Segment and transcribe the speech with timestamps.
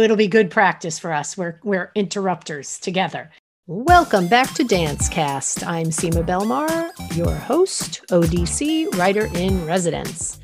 [0.00, 1.36] it'll be good practice for us.
[1.36, 3.30] We're we're interrupters together.
[3.66, 5.66] Welcome back to Dancecast.
[5.66, 10.40] I'm Sima Belmar, your host, ODC writer in residence.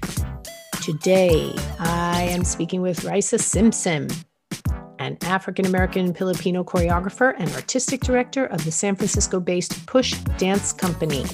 [0.83, 4.09] Today, I am speaking with Raissa Simpson,
[4.99, 10.73] an African American Filipino choreographer and artistic director of the San Francisco based Push Dance
[10.73, 11.25] Company.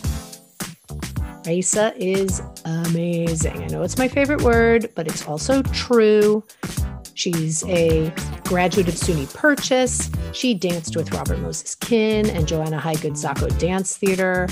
[1.45, 3.62] Raissa is amazing.
[3.62, 6.43] I know it's my favorite word, but it's also true.
[7.15, 8.12] She's a
[8.45, 10.11] graduate of SUNY Purchase.
[10.33, 14.48] She danced with Robert Moses Kin and Joanna Haigood Zaccho Dance Theater.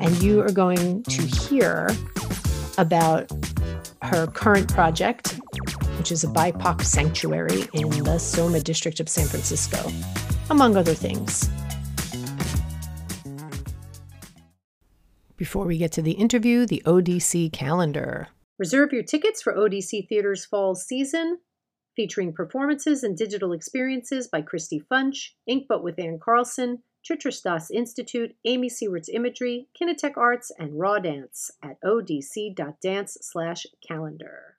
[0.00, 1.90] And you are going to hear
[2.78, 3.30] about
[4.02, 5.38] her current project,
[5.98, 9.92] which is a BIPOC sanctuary in the Soma district of San Francisco,
[10.48, 11.50] among other things.
[15.36, 18.28] Before we get to the interview, the ODC calendar.
[18.58, 21.38] Reserve your tickets for ODC Theater's fall season
[21.96, 28.34] featuring performances and digital experiences by Christy Funsch, Inkboat with Ann Carlson, Chitresh Das Institute,
[28.44, 34.56] Amy Seiwert's Imagery, Kinetech Arts, and Raw Dance at odc.dance slash calendar.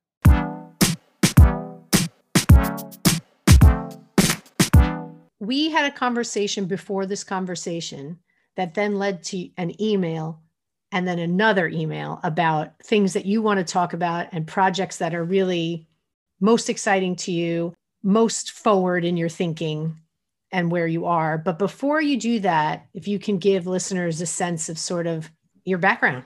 [5.39, 8.19] We had a conversation before this conversation
[8.55, 10.41] that then led to an email
[10.91, 15.15] and then another email about things that you want to talk about and projects that
[15.15, 15.87] are really
[16.41, 20.01] most exciting to you, most forward in your thinking
[20.51, 21.37] and where you are.
[21.37, 25.31] But before you do that, if you can give listeners a sense of sort of
[25.63, 26.25] your background,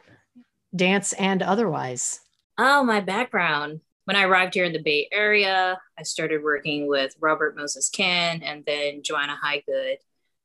[0.76, 2.22] dance and otherwise.
[2.58, 3.82] Oh, my background.
[4.06, 8.42] When I arrived here in the Bay Area, I started working with Robert Moses Kin
[8.44, 9.98] and then Joanna Haigood,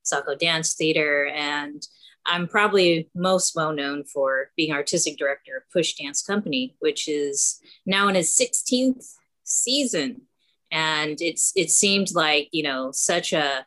[0.05, 1.27] Zaccho Dance Theater.
[1.27, 1.87] And
[2.27, 7.61] I'm probably most well known for being artistic director of Push Dance Company, which is
[7.87, 9.15] now in its 16th
[9.51, 10.23] season.
[10.71, 13.67] And it's it seemed like you know such a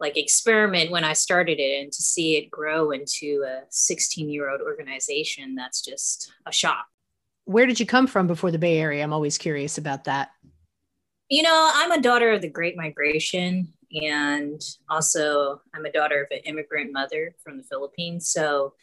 [0.00, 4.50] like experiment when i started it and to see it grow into a 16 year
[4.50, 6.86] old organization that's just a shock.
[7.44, 9.02] Where did you come from before the bay area?
[9.02, 10.30] I'm always curious about that.
[11.28, 16.36] You know i'm a daughter of the great migration and also i'm a daughter of
[16.36, 18.28] an immigrant mother from the philippines.
[18.28, 18.74] So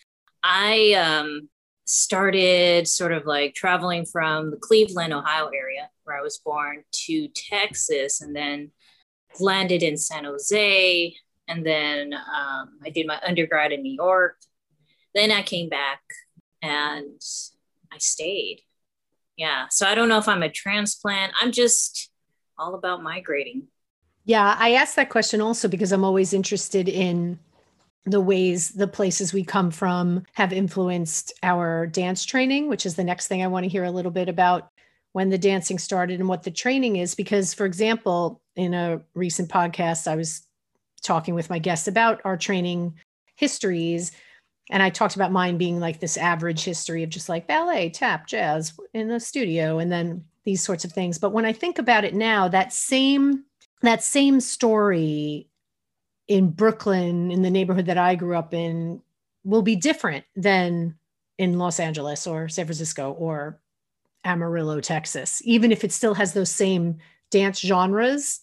[0.43, 1.49] i um,
[1.85, 7.27] started sort of like traveling from the Cleveland, Ohio area where I was born to
[7.29, 8.71] Texas and then
[9.39, 11.15] landed in San Jose.
[11.47, 14.37] And then um, I did my undergrad in New York.
[15.13, 16.01] Then I came back
[16.61, 17.21] and
[17.91, 18.61] I stayed.
[19.35, 19.65] Yeah.
[19.69, 21.33] So I don't know if I'm a transplant.
[21.41, 22.09] I'm just
[22.57, 23.67] all about migrating.
[24.25, 24.55] Yeah.
[24.57, 27.39] I asked that question also because I'm always interested in
[28.05, 33.03] the ways the places we come from have influenced our dance training, which is the
[33.03, 34.71] next thing I want to hear a little bit about
[35.17, 37.15] when the dancing started and what the training is.
[37.15, 40.45] Because, for example, in a recent podcast, I was
[41.01, 42.93] talking with my guests about our training
[43.35, 44.11] histories.
[44.69, 48.27] And I talked about mine being like this average history of just like ballet, tap,
[48.27, 51.17] jazz in the studio, and then these sorts of things.
[51.17, 53.43] But when I think about it now, that same
[53.81, 55.47] that same story
[56.27, 59.01] in Brooklyn, in the neighborhood that I grew up in,
[59.43, 60.93] will be different than
[61.39, 63.59] in Los Angeles or San Francisco or
[64.27, 66.97] Amarillo, Texas, even if it still has those same
[67.31, 68.41] dance genres,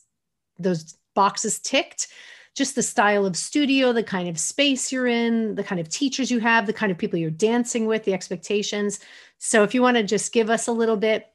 [0.58, 2.08] those boxes ticked.
[2.54, 6.30] Just the style of studio, the kind of space you're in, the kind of teachers
[6.30, 9.00] you have, the kind of people you're dancing with, the expectations.
[9.38, 11.26] So, if you want to just give us a little bit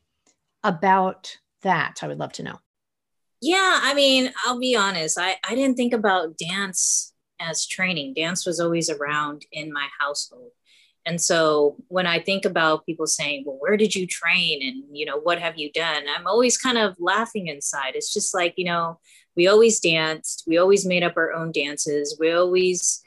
[0.63, 2.59] about that, I would love to know.
[3.41, 5.17] Yeah, I mean, I'll be honest.
[5.19, 8.13] I, I didn't think about dance as training.
[8.13, 10.51] Dance was always around in my household.
[11.09, 14.61] And so when I think about people saying, well, where did you train?
[14.61, 16.03] And, you know, what have you done?
[16.07, 17.93] I'm always kind of laughing inside.
[17.95, 18.99] It's just like, you know,
[19.35, 20.43] we always danced.
[20.45, 22.15] We always made up our own dances.
[22.19, 23.01] We always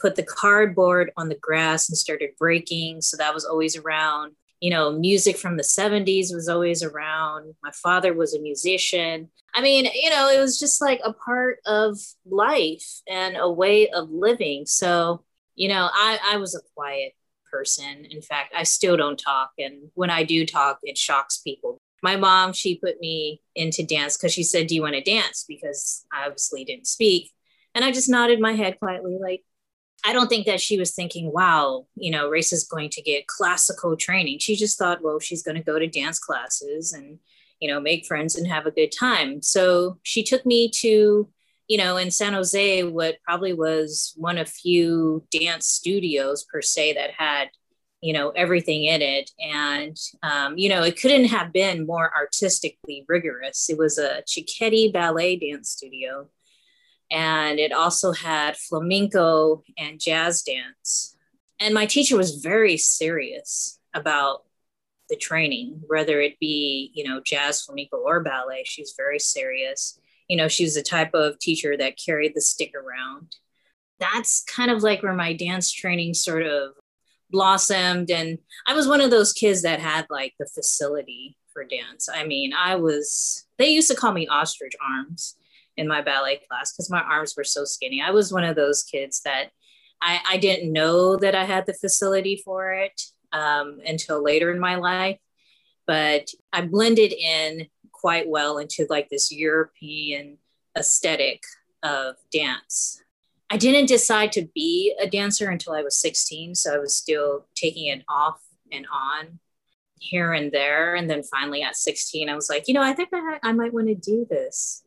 [0.00, 3.00] put the cardboard on the grass and started breaking.
[3.00, 7.54] So that was always around you know, music from the 70s was always around.
[7.62, 9.30] My father was a musician.
[9.54, 11.96] I mean, you know, it was just like a part of
[12.26, 14.66] life and a way of living.
[14.66, 15.22] So,
[15.54, 17.12] you know, I, I was a quiet
[17.50, 18.06] person.
[18.10, 19.52] In fact, I still don't talk.
[19.58, 21.78] And when I do talk, it shocks people.
[22.02, 25.44] My mom, she put me into dance because she said, Do you want to dance?
[25.48, 27.32] Because I obviously didn't speak.
[27.74, 29.42] And I just nodded my head quietly, like,
[30.04, 33.26] I don't think that she was thinking, wow, you know, Race is going to get
[33.26, 34.38] classical training.
[34.38, 37.18] She just thought, well, she's going to go to dance classes and,
[37.60, 39.42] you know, make friends and have a good time.
[39.42, 41.28] So she took me to,
[41.68, 46.94] you know, in San Jose, what probably was one of few dance studios per se
[46.94, 47.50] that had
[48.00, 49.30] you know everything in it.
[49.38, 53.68] And um, you know it couldn't have been more artistically rigorous.
[53.68, 56.28] It was a Cecchetti ballet dance studio.
[57.10, 61.16] And it also had flamenco and jazz dance.
[61.58, 64.44] And my teacher was very serious about
[65.08, 68.62] the training whether it be you know jazz flamenco or ballet.
[68.64, 69.98] She's very serious
[70.28, 73.36] you know she was the type of teacher that carried the stick around.
[73.98, 76.72] That's kind of like where my dance training sort of
[77.30, 78.10] blossomed.
[78.10, 82.08] And i was one of those kids that had like the facility for dance.
[82.12, 85.36] I mean i was they used to call me ostrich arms
[85.76, 88.02] in my ballet class because my arms were so skinny.
[88.02, 89.50] I was one of those kids that
[90.00, 93.00] i, I didn't know that i had the facility for it
[93.32, 95.18] um, until later in my life.
[95.86, 97.66] But i blended in
[98.00, 100.38] quite well into like this european
[100.76, 101.42] aesthetic
[101.82, 103.02] of dance
[103.50, 106.54] I didn't decide to be a dancer until I was 16.
[106.54, 109.38] So I was still taking it off and on
[109.98, 110.94] here and there.
[110.94, 113.72] And then finally at 16, I was like, you know, I think I, I might
[113.72, 114.84] want to do this.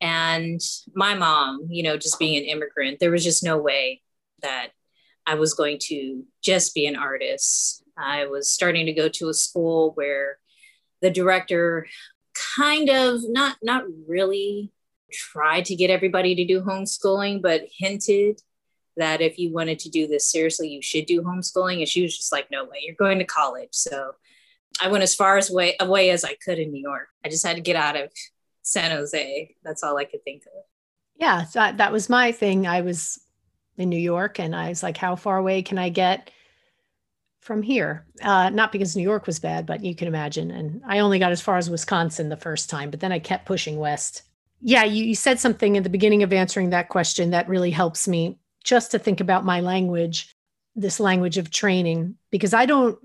[0.00, 0.60] And
[0.94, 4.02] my mom, you know, just being an immigrant, there was just no way
[4.42, 4.68] that
[5.26, 7.82] I was going to just be an artist.
[7.96, 10.38] I was starting to go to a school where
[11.00, 11.86] the director
[12.56, 14.72] kind of not not really
[15.12, 18.40] tried to get everybody to do homeschooling, but hinted
[18.96, 21.78] that if you wanted to do this seriously, you should do homeschooling.
[21.78, 23.70] And she was just like, no way, you're going to college.
[23.72, 24.12] So
[24.80, 27.08] I went as far as way away as I could in New York.
[27.24, 28.10] I just had to get out of
[28.62, 29.54] San Jose.
[29.62, 30.62] That's all I could think of.
[31.16, 32.66] Yeah, that, that was my thing.
[32.66, 33.18] I was
[33.76, 36.30] in New York and I was like, how far away can I get
[37.46, 38.04] from here?
[38.20, 40.50] Uh, not because New York was bad, but you can imagine.
[40.50, 43.46] And I only got as far as Wisconsin the first time, but then I kept
[43.46, 44.22] pushing west
[44.60, 48.08] yeah, you, you said something at the beginning of answering that question that really helps
[48.08, 50.34] me just to think about my language,
[50.74, 52.98] this language of training, because I don't,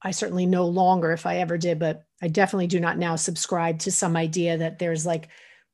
[0.00, 3.80] I certainly no longer, if I ever did, but I definitely do not now subscribe
[3.80, 5.28] to some idea that there's like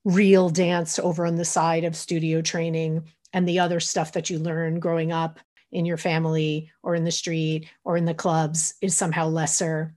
[0.05, 4.39] real dance over on the side of studio training and the other stuff that you
[4.39, 5.39] learn growing up
[5.75, 9.95] in your family or in the street or in the clubs is somehow lesser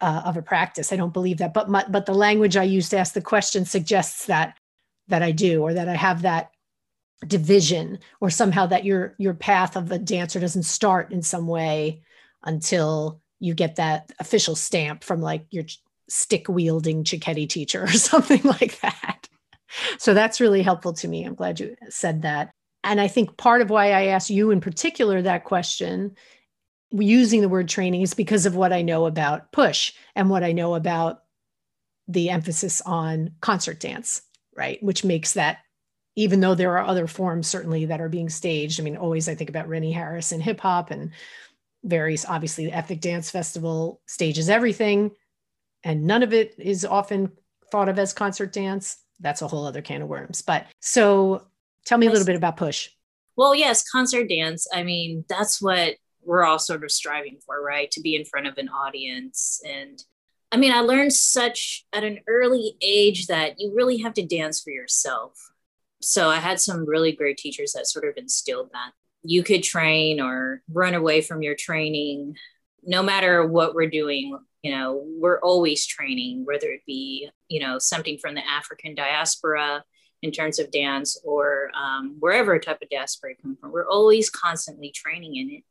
[0.00, 0.92] uh, of a practice.
[0.92, 3.64] I don't believe that, but my, but the language I use to ask the question
[3.64, 4.56] suggests that
[5.08, 6.50] that I do, or that I have that
[7.26, 12.02] division, or somehow that your your path of a dancer doesn't start in some way
[12.44, 15.64] until you get that official stamp from like your
[16.08, 19.28] stick wielding Cecchetti teacher or something like that.
[19.98, 21.24] So that's really helpful to me.
[21.24, 22.52] I'm glad you said that.
[22.88, 26.16] And I think part of why I asked you in particular that question
[26.90, 30.52] using the word training is because of what I know about push and what I
[30.52, 31.22] know about
[32.08, 34.22] the emphasis on concert dance,
[34.56, 34.82] right?
[34.82, 35.58] Which makes that,
[36.16, 38.80] even though there are other forms certainly that are being staged.
[38.80, 41.10] I mean, always I think about Rennie Harris and hip hop and
[41.84, 45.10] various, obviously, the Ethnic Dance Festival stages everything,
[45.84, 47.32] and none of it is often
[47.70, 48.96] thought of as concert dance.
[49.20, 50.40] That's a whole other can of worms.
[50.40, 51.48] But so
[51.88, 52.90] tell me a little bit about push.
[53.34, 54.66] Well, yes, concert dance.
[54.72, 57.90] I mean, that's what we're all sort of striving for, right?
[57.92, 59.62] To be in front of an audience.
[59.66, 60.02] And
[60.52, 64.60] I mean, I learned such at an early age that you really have to dance
[64.60, 65.32] for yourself.
[66.02, 68.92] So I had some really great teachers that sort of instilled that.
[69.22, 72.36] You could train or run away from your training.
[72.84, 77.78] No matter what we're doing, you know, we're always training, whether it be, you know,
[77.78, 79.84] something from the African diaspora
[80.22, 83.72] in terms of dance or um, wherever type of diaspora you come from.
[83.72, 85.64] We're always constantly training in it.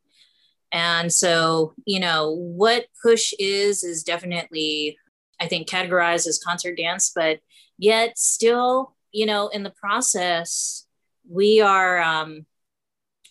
[0.72, 4.98] And so, you know, what push is, is definitely,
[5.40, 7.40] I think, categorized as concert dance, but
[7.78, 10.86] yet still, you know, in the process,
[11.28, 12.46] we are um,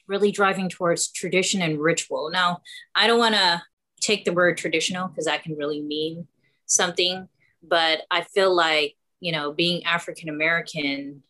[0.07, 2.29] really driving towards tradition and ritual.
[2.31, 2.61] Now,
[2.95, 3.61] I don't want to
[4.01, 6.27] take the word traditional because that can really mean
[6.65, 7.27] something,
[7.63, 11.23] but I feel like, you know, being African American,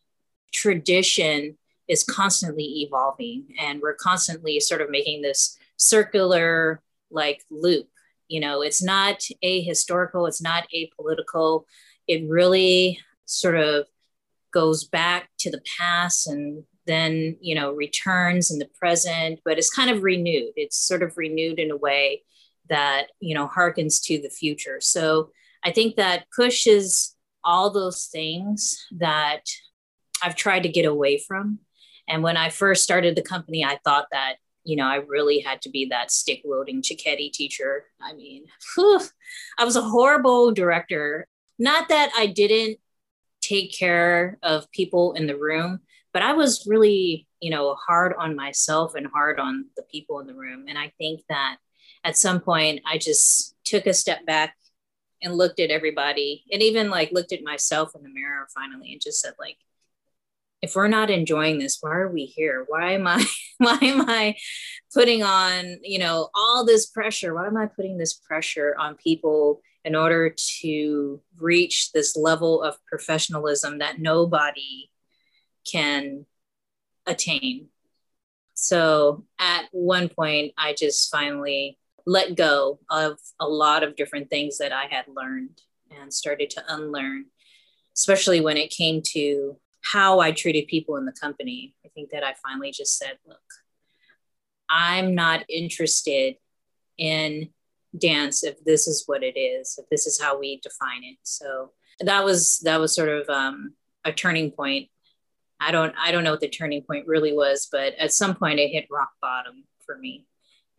[0.52, 1.56] tradition
[1.88, 7.88] is constantly evolving and we're constantly sort of making this circular like loop.
[8.28, 11.64] You know, it's not a historical, it's not apolitical.
[12.06, 13.86] It really sort of
[14.52, 19.70] goes back to the past and then, you know, returns in the present, but it's
[19.70, 20.52] kind of renewed.
[20.56, 22.22] It's sort of renewed in a way
[22.68, 24.78] that, you know, harkens to the future.
[24.80, 25.30] So
[25.64, 27.14] I think that pushes
[27.44, 29.42] all those things that
[30.22, 31.60] I've tried to get away from.
[32.08, 34.36] And when I first started the company, I thought that
[34.68, 37.86] you know, I really had to be that stick loading Cecchetti teacher.
[38.02, 39.00] I mean, whew,
[39.58, 41.26] I was a horrible director.
[41.58, 42.78] Not that I didn't
[43.40, 45.80] take care of people in the room,
[46.12, 50.26] but I was really, you know, hard on myself and hard on the people in
[50.26, 50.66] the room.
[50.68, 51.56] And I think that
[52.04, 54.54] at some point I just took a step back
[55.22, 59.00] and looked at everybody and even like looked at myself in the mirror finally and
[59.00, 59.56] just said like
[60.60, 62.64] if we're not enjoying this why are we here?
[62.68, 63.24] Why am i
[63.58, 64.36] why am i
[64.92, 67.34] putting on you know all this pressure?
[67.34, 72.76] Why am i putting this pressure on people in order to reach this level of
[72.86, 74.90] professionalism that nobody
[75.70, 76.26] can
[77.06, 77.68] attain?
[78.54, 84.58] So at one point i just finally let go of a lot of different things
[84.58, 85.60] that i had learned
[86.00, 87.24] and started to unlearn
[87.96, 89.56] especially when it came to
[89.92, 91.74] how I treated people in the company.
[91.84, 93.38] I think that I finally just said, look,
[94.68, 96.36] I'm not interested
[96.96, 97.50] in
[97.96, 101.16] dance if this is what it is, if this is how we define it.
[101.22, 103.74] So that was that was sort of um,
[104.04, 104.88] a turning point.
[105.58, 108.60] I don't I don't know what the turning point really was, but at some point
[108.60, 110.26] it hit rock bottom for me,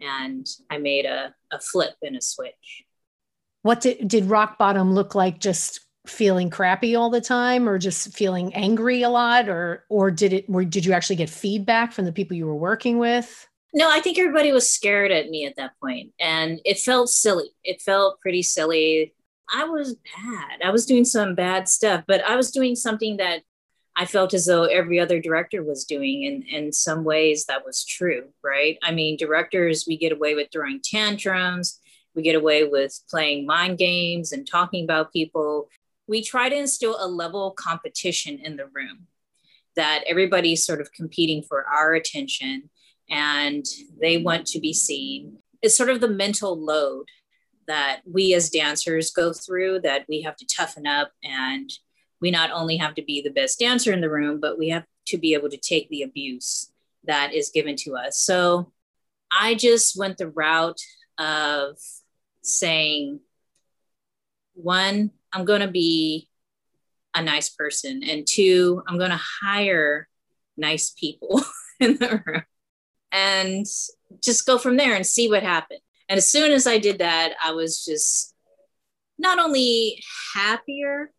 [0.02, 2.84] and I made a, a flip and a switch.
[3.62, 5.40] What did did rock bottom look like?
[5.40, 10.34] Just feeling crappy all the time or just feeling angry a lot or or did
[10.34, 13.90] it or did you actually get feedback from the people you were working with no
[13.90, 17.82] i think everybody was scared at me at that point and it felt silly it
[17.82, 19.14] felt pretty silly
[19.54, 23.42] i was bad i was doing some bad stuff but i was doing something that
[24.00, 27.86] i felt as though every other director was doing and in some ways that was
[27.86, 28.78] true right?
[28.84, 31.80] I mean directors we get away with throwing tantrums.
[32.16, 35.70] We get away with playing mind games and talking about people.
[36.08, 39.08] We try to instill a level of competition in the room
[39.76, 42.70] that everybody's sort of competing for our attention
[43.10, 43.66] and
[44.02, 45.38] they want to be seen.
[45.62, 47.06] It's sort of the mental load
[47.68, 51.70] that we as dancers go through that we have to toughen up and
[52.22, 54.86] we not only have to be the best dancer in the room, but we have
[55.08, 56.72] to be able to take the abuse
[57.06, 58.20] that is given to us.
[58.20, 58.72] So
[59.32, 60.82] I just went the route
[61.18, 61.78] of
[62.42, 63.20] saying,
[64.54, 66.28] one, I'm going to be
[67.16, 68.04] a nice person.
[68.04, 70.08] And two, I'm going to hire
[70.58, 71.42] nice people
[71.80, 72.44] in the room
[73.12, 73.66] and
[74.22, 75.80] just go from there and see what happened.
[76.08, 78.34] And as soon as I did that, I was just
[79.18, 80.02] not only
[80.34, 81.12] happier,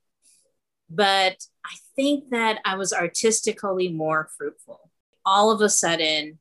[0.91, 4.91] but I think that I was artistically more fruitful.
[5.25, 6.39] All of a sudden,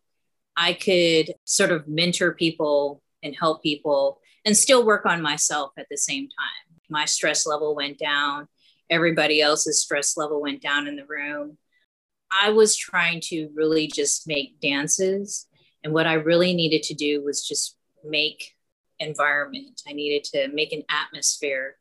[0.57, 5.87] I could sort of mentor people and help people and still work on myself at
[5.89, 6.79] the same time.
[6.89, 8.47] My stress level went down.
[8.89, 11.57] Everybody else's stress level went down in the room.
[12.31, 15.47] I was trying to really just make dances
[15.83, 18.55] and what i really needed to do was just make
[18.99, 19.81] environment.
[19.87, 21.75] I needed to make an atmosphere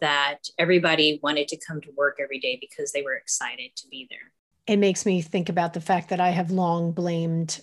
[0.00, 4.06] that everybody wanted to come to work every day because they were excited to be
[4.10, 4.32] there
[4.66, 7.60] it makes me think about the fact that i have long blamed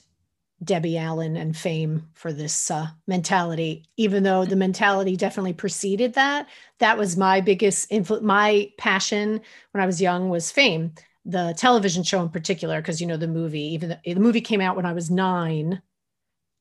[0.64, 6.48] Debbie Allen and fame for this uh, mentality, even though the mentality definitely preceded that.
[6.80, 8.26] That was my biggest influence.
[8.26, 10.94] My passion when I was young was fame,
[11.26, 13.74] the television show in particular, because you know the movie.
[13.74, 15.82] Even the, the movie came out when I was nine,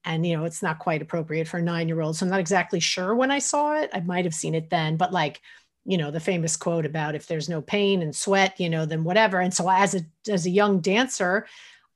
[0.05, 2.17] and you know it's not quite appropriate for a nine-year-old.
[2.17, 3.91] So I'm not exactly sure when I saw it.
[3.93, 5.41] I might have seen it then, but like
[5.85, 9.05] you know the famous quote about if there's no pain and sweat, you know, then
[9.05, 9.41] whatever.
[9.41, 11.47] And so as a as a young dancer,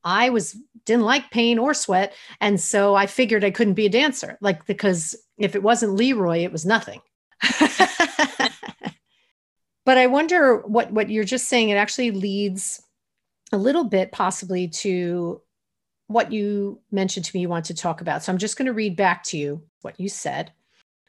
[0.04, 2.14] I was didn't like pain or sweat.
[2.40, 6.38] And so I figured I couldn't be a dancer, like because if it wasn't Leroy,
[6.38, 7.00] it was nothing.
[9.84, 12.82] but I wonder what what you're just saying, it actually leads
[13.52, 15.40] a little bit possibly to
[16.08, 18.22] what you mentioned to me you want to talk about.
[18.22, 20.52] So I'm just going to read back to you what you said,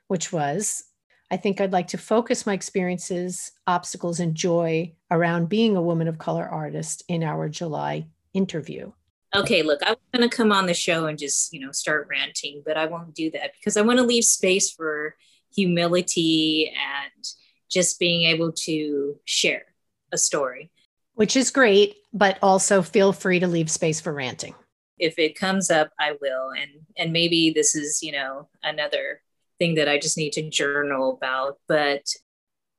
[0.07, 0.83] which was
[1.29, 6.07] I think I'd like to focus my experiences, obstacles, and joy around being a woman
[6.07, 8.91] of color artist in our July interview.
[9.35, 12.07] Okay, look, I was going to come on the show and just, you know, start
[12.09, 15.15] ranting, but I won't do that because I want to leave space for
[15.53, 17.23] humility and
[17.69, 19.63] just being able to share
[20.13, 20.71] a story.
[21.15, 24.55] Which is great, but also feel free to leave space for ranting.
[24.97, 26.51] If it comes up, I will.
[26.51, 29.21] And and maybe this is, you know, another
[29.59, 32.03] thing that I just need to journal about, but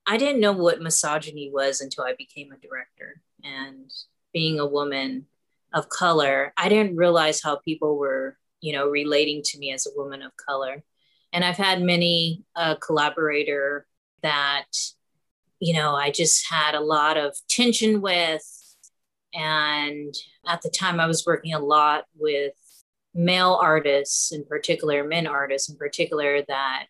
[0.06, 3.20] I didn't know what misogyny was until I became a director.
[3.44, 3.90] And
[4.32, 5.26] being a woman
[5.74, 9.96] of color, I didn't realize how people were, you know, relating to me as a
[9.96, 10.82] woman of color.
[11.32, 13.86] And I've had many uh, collaborator
[14.22, 14.66] that,
[15.60, 18.42] you know, I just had a lot of tension with.
[19.34, 20.14] And
[20.46, 22.54] at the time, I was working a lot with
[23.18, 26.86] male artists in particular, men artists in particular, that,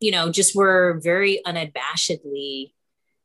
[0.00, 2.72] you know, just were very unabashedly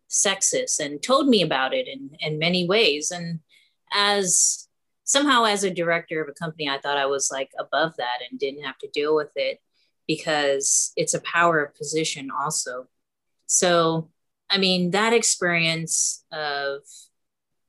[0.09, 3.11] sexist and told me about it in, in many ways.
[3.11, 3.39] And
[3.93, 4.67] as
[5.05, 8.39] somehow as a director of a company, I thought I was like above that and
[8.39, 9.61] didn't have to deal with it.
[10.07, 12.87] because it's a power of position also.
[13.45, 14.09] So,
[14.49, 16.81] I mean, that experience of,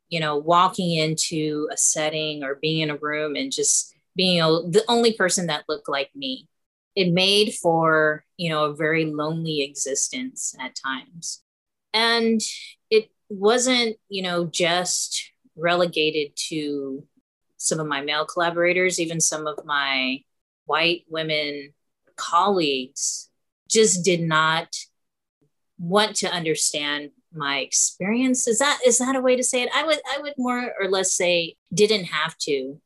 [0.08, 4.46] you know, walking into a setting or being in a room and just being a,
[4.46, 6.48] the only person that looked like me,
[6.94, 11.42] it made for, you know, a very lonely existence at times.
[11.92, 12.40] And
[12.90, 17.04] it wasn't, you know, just relegated to
[17.58, 20.20] some of my male collaborators, even some of my
[20.64, 21.72] white women
[22.16, 23.28] colleagues
[23.68, 24.74] just did not
[25.78, 28.48] want to understand my experience.
[28.48, 29.68] Is that is that a way to say it?
[29.74, 32.80] I would i would more or less say didn't have to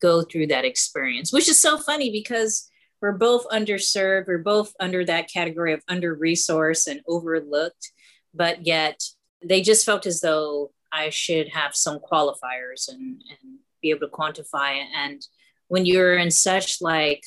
[0.00, 2.68] go through that experience which is so funny because
[3.00, 7.92] we're both underserved we're both under that category of under resourced and overlooked
[8.34, 9.00] but yet
[9.44, 14.08] they just felt as though i should have some qualifiers and, and be able to
[14.08, 15.26] quantify and
[15.68, 17.22] when you're in such like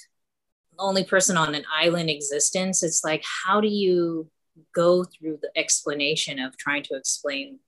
[0.78, 4.30] only person on an island existence it's like how do you
[4.74, 7.60] go through the explanation of trying to explain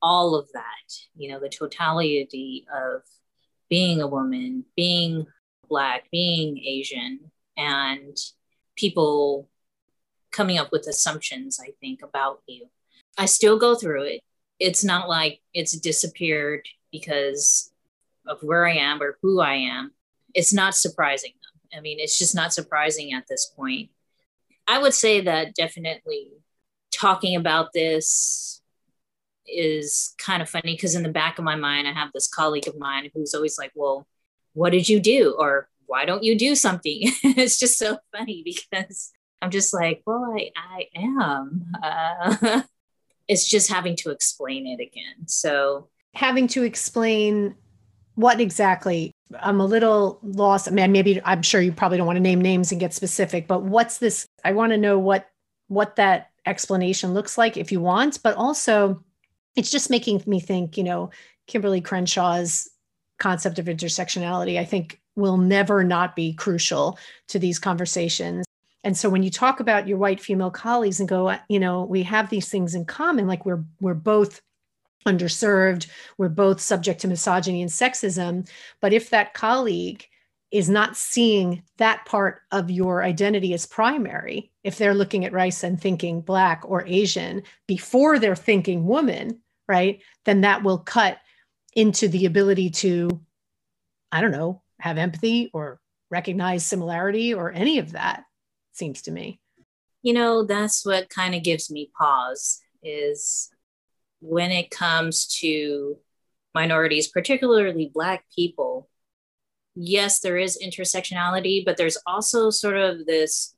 [0.00, 0.92] all of that?
[1.16, 3.02] You know the totality of
[3.68, 5.26] being a woman being
[5.68, 7.20] black being asian
[7.56, 8.16] and
[8.76, 9.48] people
[10.30, 12.68] coming up with assumptions i think about you.
[13.16, 14.20] I still go through it.
[14.60, 17.72] It's not like it's disappeared because
[18.26, 19.92] of where i am or who i am.
[20.34, 21.32] It's not surprising
[21.76, 23.90] I mean, it's just not surprising at this point.
[24.66, 26.32] I would say that definitely
[26.90, 28.57] talking about this
[29.48, 32.68] is kind of funny because in the back of my mind, I have this colleague
[32.68, 34.06] of mine who's always like, Well,
[34.54, 35.34] what did you do?
[35.38, 36.98] Or why don't you do something?
[37.22, 41.72] it's just so funny because I'm just like, Well, I, I am.
[41.82, 42.62] Uh,
[43.28, 45.26] it's just having to explain it again.
[45.26, 47.54] So, having to explain
[48.14, 50.68] what exactly I'm a little lost.
[50.68, 53.46] I mean, maybe I'm sure you probably don't want to name names and get specific,
[53.46, 54.26] but what's this?
[54.44, 55.28] I want to know what
[55.68, 59.04] what that explanation looks like if you want, but also
[59.58, 61.10] it's just making me think, you know,
[61.48, 62.70] Kimberlé Crenshaw's
[63.18, 68.46] concept of intersectionality, I think will never not be crucial to these conversations.
[68.84, 72.04] And so when you talk about your white female colleagues and go, you know, we
[72.04, 74.40] have these things in common, like we're we're both
[75.04, 75.88] underserved.
[76.18, 78.48] We're both subject to misogyny and sexism.
[78.80, 80.06] But if that colleague
[80.50, 85.62] is not seeing that part of your identity as primary, if they're looking at rice
[85.64, 91.18] and thinking Black or Asian before they're thinking woman, right, then that will cut
[91.74, 93.20] into the ability to,
[94.10, 98.24] I don't know, have empathy or recognize similarity or any of that,
[98.72, 99.40] seems to me.
[100.02, 103.50] You know, that's what kind of gives me pause is
[104.20, 105.98] when it comes to
[106.54, 108.88] minorities, particularly Black people,
[109.74, 113.54] yes, there is intersectionality, but there's also sort of this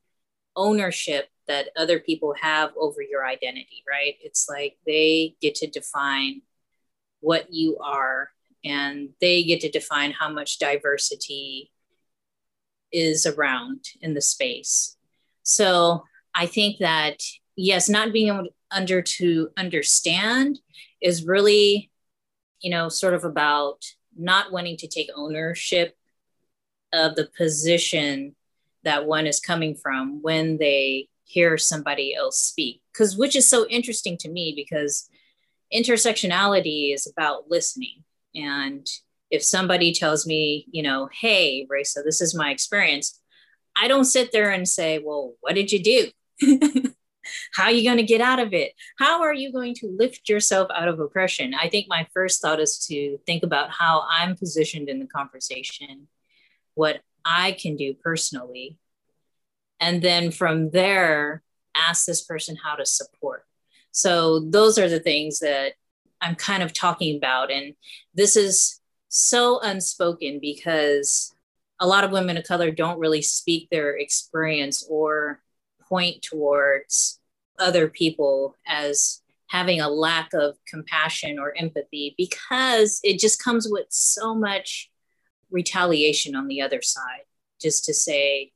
[0.56, 4.14] ownership that other people have over your identity, right?
[4.22, 6.42] It's like they get to define
[7.20, 8.30] what you are
[8.64, 11.72] and they get to define how much diversity
[12.92, 14.96] is around in the space.
[15.42, 17.22] So I think that,
[17.56, 20.60] yes, not being able under to understand
[21.00, 21.90] is really,
[22.60, 23.84] you know, sort of about
[24.16, 25.96] not wanting to take ownership
[26.92, 28.36] of the position
[28.84, 32.82] that one is coming from when they hear somebody else speak.
[32.92, 35.08] Because, which is so interesting to me because
[35.72, 38.04] intersectionality is about listening.
[38.34, 38.86] And
[39.30, 43.20] if somebody tells me, you know, hey, Raissa, this is my experience,
[43.76, 46.10] I don't sit there and say, well, what did you do?
[47.54, 48.72] How are you going to get out of it?
[48.98, 51.54] How are you going to lift yourself out of oppression?
[51.54, 56.08] I think my first thought is to think about how I'm positioned in the conversation,
[56.74, 58.76] what I can do personally.
[59.78, 61.42] And then from there,
[61.76, 63.44] ask this person how to support.
[63.92, 65.74] So those are the things that
[66.20, 67.50] I'm kind of talking about.
[67.50, 67.74] And
[68.14, 71.32] this is so unspoken because
[71.78, 75.40] a lot of women of color don't really speak their experience or
[75.88, 77.20] point towards
[77.58, 83.86] other people as having a lack of compassion or empathy because it just comes with
[83.88, 84.90] so much
[85.50, 87.24] retaliation on the other side
[87.60, 88.52] just to say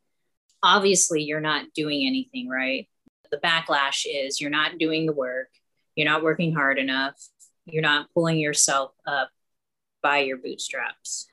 [0.62, 2.88] obviously you're not doing anything right?
[3.30, 5.48] The backlash is you're not doing the work
[5.96, 7.14] you're not working hard enough
[7.66, 9.30] you're not pulling yourself up
[10.02, 11.26] by your bootstraps.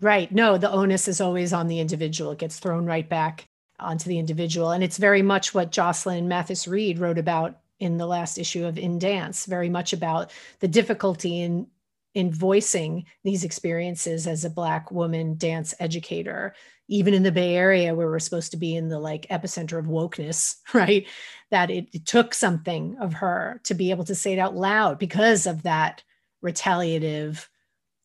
[0.00, 0.32] Right.
[0.32, 2.32] No the onus is always on the individual.
[2.32, 3.48] It gets thrown right back
[3.78, 4.70] onto the individual.
[4.70, 8.78] And it's very much what Jocelyn Mathis Reed wrote about in the last issue of
[8.78, 11.66] In Dance, very much about the difficulty in
[12.14, 16.54] in voicing these experiences as a black woman dance educator
[16.88, 19.86] even in the bay area where we're supposed to be in the like epicenter of
[19.86, 21.06] wokeness right?
[21.50, 24.98] That it, it took something of her to be able to say it out loud
[24.98, 26.02] because of that
[26.42, 27.48] retaliative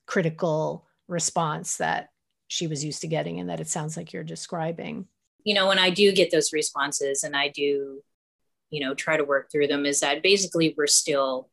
[0.06, 2.10] critical response that
[2.48, 5.08] she was used to getting and that it sounds like you're describing.
[5.44, 8.04] You know when i do get those responses and i do
[8.70, 11.50] you know try to work through them is that basically we're still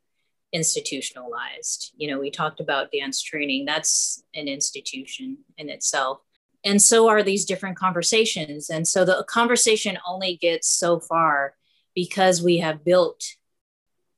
[0.58, 1.92] institutionalized.
[1.96, 3.64] You know we talked about dance training.
[3.66, 6.20] That's an institution in itself.
[6.64, 8.70] And so are these different conversations.
[8.70, 11.54] And so the conversation only gets so far
[11.94, 13.22] because we have built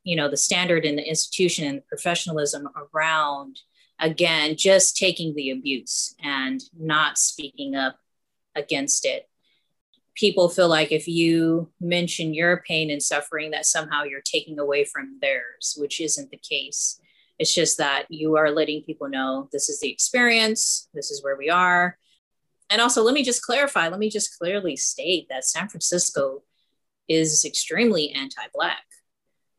[0.09, 3.61] you know the standard in the institution and the professionalism around
[4.01, 7.98] again just taking the abuse and not speaking up
[8.55, 9.29] against it
[10.18, 14.85] people feel like if you mention your pain and suffering that somehow you're taking away
[14.85, 17.00] from theirs which isn't the case.
[17.38, 20.88] It's just that you are letting people know this is the experience.
[20.92, 21.96] This is where we are.
[22.68, 26.42] And also let me just clarify let me just clearly state that san francisco
[27.09, 28.85] is extremely anti-black.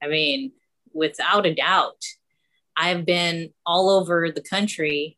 [0.03, 0.51] I mean
[0.93, 2.03] without a doubt
[2.75, 5.17] I've been all over the country,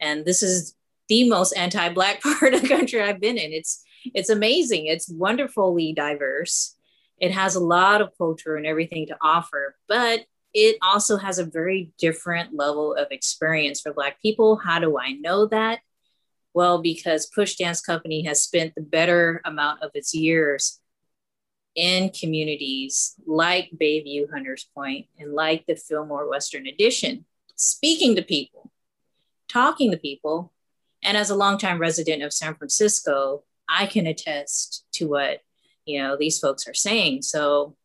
[0.00, 0.74] and this is
[1.08, 3.52] the most anti-black part of the country I've been in.
[3.52, 3.84] It's
[4.14, 4.86] it's amazing.
[4.86, 6.76] It's wonderfully diverse.
[7.18, 10.20] It has a lot of culture and everything to offer, but
[10.54, 14.56] it also has a very different level of experience for Black people.
[14.56, 15.80] How do I know that?
[16.54, 20.80] Well, because Push Dance Company has spent the better amount of its years
[21.74, 27.24] in communities like Bayview Hunters Point and like the Fillmore Western Addition,
[27.56, 28.70] speaking to people,
[29.48, 30.52] talking to people.
[31.02, 35.40] And as a longtime resident of San Francisco, I can attest to what
[35.84, 37.22] you know these folks are saying.
[37.22, 37.76] So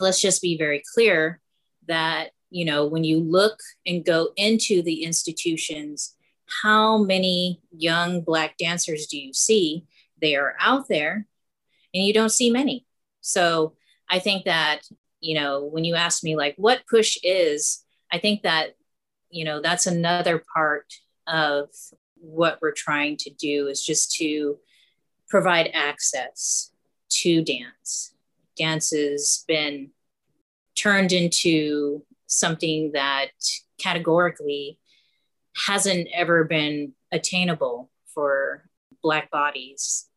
[0.00, 1.40] let's just be very clear
[1.88, 6.16] that you know when you look and go into the institutions,
[6.62, 9.84] how many young black dancers do you see?
[10.20, 11.26] They are out there
[11.94, 12.86] and you don't see many.
[13.20, 13.74] So
[14.08, 14.82] I think that,
[15.20, 18.74] you know, when you ask me like what push is, I think that,
[19.30, 20.86] you know, that's another part
[21.26, 21.68] of
[22.14, 24.58] what we're trying to do is just to
[25.28, 26.70] provide access
[27.08, 28.14] to dance.
[28.56, 29.90] Dance has been
[30.74, 33.30] turned into something that
[33.78, 34.78] categorically
[35.66, 38.64] hasn't ever been attainable for
[39.02, 40.08] Black bodies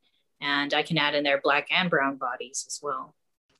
[0.41, 3.15] and I can add in there black and brown bodies as well.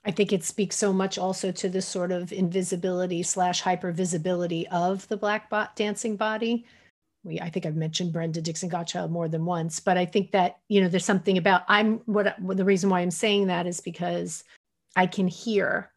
[0.05, 5.07] I think it speaks so much also to the sort of invisibility slash hypervisibility of
[5.09, 6.65] the black bot dancing body.
[7.23, 10.59] We, I think I've mentioned Brenda Dixon Gottschild more than once, but I think that
[10.67, 14.43] you know there's something about I'm what the reason why I'm saying that is because
[14.95, 15.91] I can hear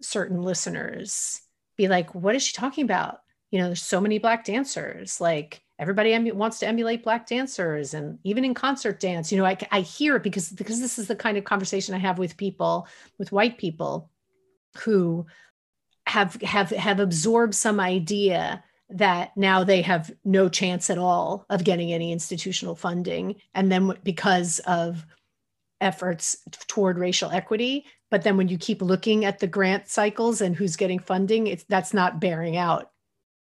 [0.00, 1.40] certain listeners
[1.76, 5.20] be like, "What is she talking about?" You know, there's so many black dancers.
[5.20, 9.44] Like, everybody em- wants to emulate black dancers and even in concert dance you know
[9.44, 12.36] I, I hear it because because this is the kind of conversation i have with
[12.36, 12.88] people
[13.18, 14.10] with white people
[14.78, 15.26] who
[16.06, 21.64] have have have absorbed some idea that now they have no chance at all of
[21.64, 25.04] getting any institutional funding and then because of
[25.80, 30.56] efforts toward racial equity but then when you keep looking at the grant cycles and
[30.56, 32.90] who's getting funding it's that's not bearing out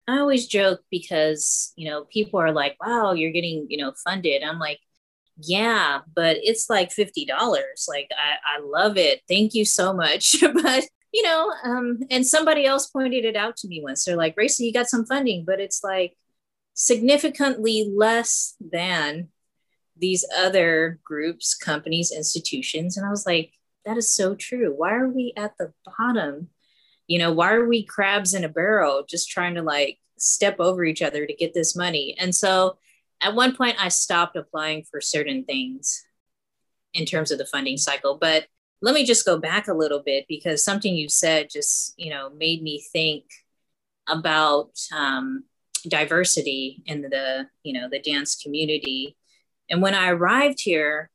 [0.07, 4.43] I always joke because, you know, people are like, wow, you're getting, you know, funded.
[4.43, 4.79] I'm like,
[5.37, 7.27] yeah, but it's like $50.
[7.87, 9.21] Like, I, I love it.
[9.27, 10.35] Thank you so much.
[10.53, 14.05] but, you know, um, and somebody else pointed it out to me once.
[14.05, 16.15] They're like, Racy, you got some funding, but it's like
[16.73, 19.29] significantly less than
[19.97, 22.97] these other groups, companies, institutions.
[22.97, 23.51] And I was like,
[23.85, 24.73] that is so true.
[24.75, 26.49] Why are we at the bottom
[27.11, 30.85] you know why are we crabs in a barrel just trying to like step over
[30.85, 32.77] each other to get this money and so
[33.19, 36.05] at one point i stopped applying for certain things
[36.93, 38.45] in terms of the funding cycle but
[38.81, 42.29] let me just go back a little bit because something you said just you know
[42.31, 43.25] made me think
[44.07, 45.43] about um,
[45.87, 49.15] diversity in the you know the dance community
[49.69, 51.09] and when i arrived here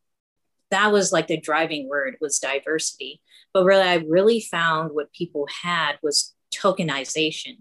[0.70, 3.20] that was like the driving word was diversity
[3.56, 7.56] but really, I really found what people had was tokenization.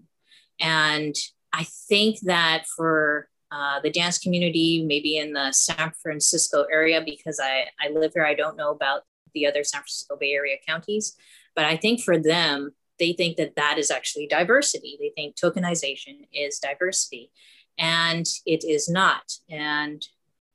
[0.60, 1.14] And
[1.54, 7.40] I think that for uh, the dance community, maybe in the San Francisco area, because
[7.42, 9.04] I, I live here, I don't know about
[9.36, 11.14] the other San Francisco Bay Area counties,
[11.54, 14.96] but I think for them, they think that that is actually diversity.
[14.98, 17.30] They think tokenization is diversity,
[17.78, 19.34] and it is not.
[19.48, 20.04] And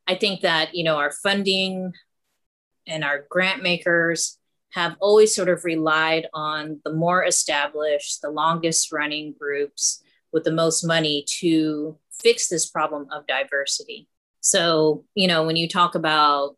[0.08, 1.94] I think that you know our funding
[2.88, 4.39] and our grant makers
[4.72, 10.52] have always sort of relied on the more established, the longest running groups with the
[10.52, 14.08] most money to fix this problem of diversity.
[14.39, 16.58] So, you know, when you talk about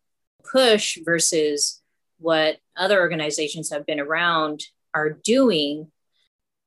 [0.50, 1.82] push versus
[2.18, 4.62] what other organizations have been around
[4.94, 5.90] are doing,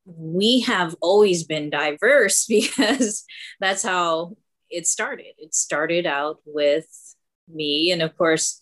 [0.05, 3.25] we have always been diverse because
[3.59, 4.37] that's how
[4.69, 5.33] it started.
[5.37, 6.87] It started out with
[7.47, 7.91] me.
[7.91, 8.61] And of course,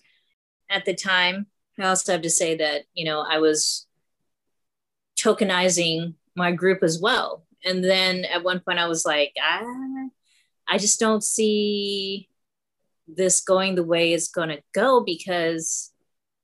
[0.69, 1.48] at the time,
[1.80, 3.88] I also have to say that, you know, I was
[5.17, 7.45] tokenizing my group as well.
[7.63, 10.08] And then at one point I was like, I,
[10.67, 12.30] I just don't see
[13.08, 15.91] this going the way it's going to go because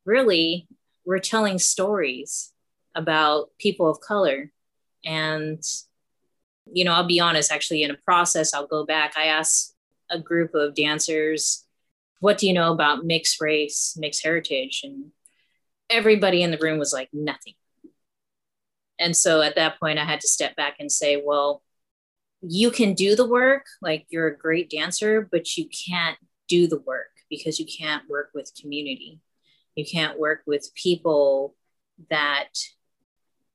[0.06, 0.68] really
[1.06, 2.54] we're telling stories
[2.96, 4.52] about people of color.
[5.04, 5.64] And,
[6.72, 9.14] you know, I'll be honest, actually, in a process, I'll go back.
[9.18, 9.76] I asked
[10.10, 11.66] a group of dancers,
[12.20, 14.82] what do you know about mixed race, mixed heritage?
[14.84, 15.12] And
[15.90, 17.54] everybody in the room was like, nothing.
[19.00, 21.64] And so at that point, I had to step back and say, well,
[22.42, 26.80] you can do the work, like you're a great dancer, but you can't do the
[26.80, 29.20] work because you can't work with community.
[29.76, 31.56] You can't work with people
[32.10, 32.50] that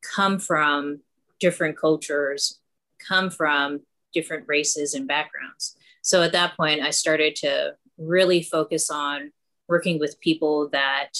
[0.03, 1.01] come from
[1.41, 2.61] different cultures,
[3.07, 3.81] come from
[4.13, 5.77] different races and backgrounds.
[6.03, 9.33] So at that point, I started to really focus on
[9.69, 11.11] working with people that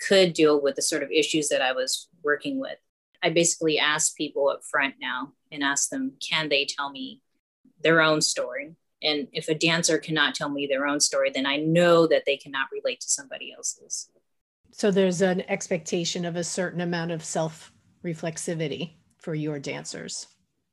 [0.00, 2.78] could deal with the sort of issues that I was working with.
[3.22, 7.22] I basically ask people up front now and ask them, can they tell me
[7.80, 8.74] their own story?
[9.02, 12.36] And if a dancer cannot tell me their own story, then I know that they
[12.36, 14.10] cannot relate to somebody else's.
[14.76, 17.72] So there's an expectation of a certain amount of self
[18.04, 20.26] reflexivity for your dancers.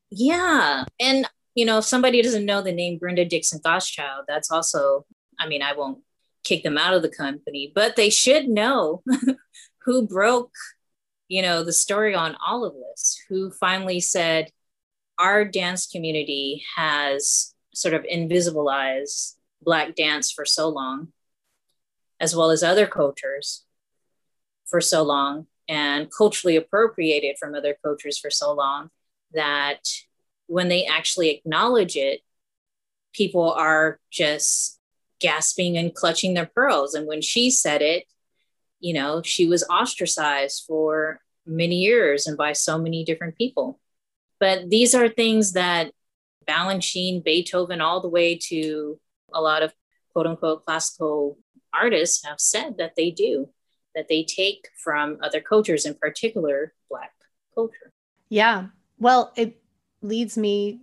[0.10, 0.86] Yeah.
[1.00, 5.06] And, you know, if somebody doesn't know the name Brenda Dixon Gottschild, that's also,
[5.40, 6.00] I mean, I won't
[6.44, 9.04] kick them out of the company, but they should know
[9.86, 10.52] who broke
[11.32, 14.52] you know, the story on all of this, who finally said,
[15.18, 21.14] our dance community has sort of invisibilized Black dance for so long,
[22.20, 23.64] as well as other cultures
[24.72, 28.90] for so long, and culturally appropriated from other cultures for so long
[29.34, 29.88] that
[30.48, 32.22] when they actually acknowledge it,
[33.14, 34.80] people are just
[35.20, 36.94] gasping and clutching their pearls.
[36.94, 38.06] And when she said it,
[38.80, 43.80] you know, she was ostracized for many years and by so many different people.
[44.40, 45.92] But these are things that
[46.48, 49.00] Balanchine, Beethoven, all the way to
[49.34, 49.74] a lot of
[50.14, 51.38] quote unquote classical
[51.74, 53.50] artists have said that they do,
[53.96, 57.14] that they take from other cultures, in particular Black
[57.54, 57.92] culture.
[58.30, 58.68] Yeah.
[59.00, 59.62] Well, it
[60.02, 60.82] leads me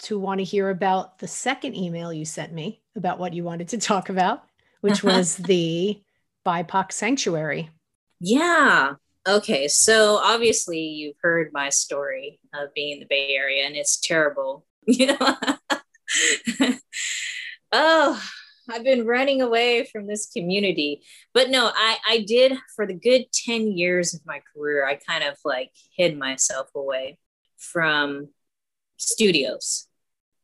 [0.00, 3.68] to want to hear about the second email you sent me about what you wanted
[3.68, 4.44] to talk about,
[4.80, 6.00] which was the
[6.44, 7.70] BIPOC sanctuary.
[8.20, 8.94] Yeah.
[9.26, 9.68] Okay.
[9.68, 14.66] So obviously you've heard my story of being in the Bay Area and it's terrible.
[14.86, 15.36] You know?
[17.72, 18.22] oh,
[18.72, 21.02] I've been running away from this community.
[21.34, 25.24] But no, I, I did for the good 10 years of my career, I kind
[25.24, 27.18] of like hid myself away
[27.58, 28.28] from
[28.96, 29.88] studios.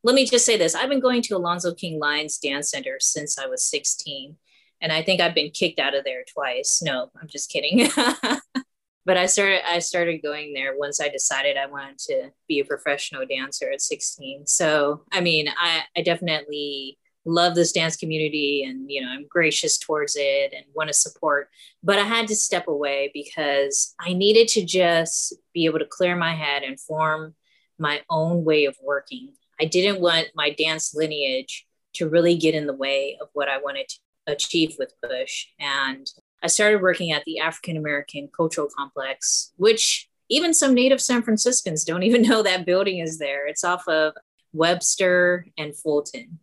[0.05, 3.39] Let me just say this I've been going to Alonzo King LINES Dance Center since
[3.39, 4.37] I was 16
[4.81, 6.81] and I think I've been kicked out of there twice.
[6.83, 7.89] No, I'm just kidding.
[9.05, 12.65] but I started I started going there once I decided I wanted to be a
[12.65, 14.47] professional dancer at 16.
[14.47, 19.79] So I mean, I, I definitely love this dance community and you know I'm gracious
[19.79, 21.49] towards it and want to support.
[21.83, 26.17] But I had to step away because I needed to just be able to clear
[26.17, 27.35] my head and form
[27.79, 29.35] my own way of working.
[29.61, 33.59] I didn't want my dance lineage to really get in the way of what I
[33.59, 33.99] wanted to
[34.33, 35.47] achieve with Push.
[35.59, 36.07] And
[36.43, 41.85] I started working at the African American Cultural Complex, which even some native San Franciscans
[41.85, 43.47] don't even know that building is there.
[43.47, 44.15] It's off of
[44.53, 46.39] Webster and Fulton.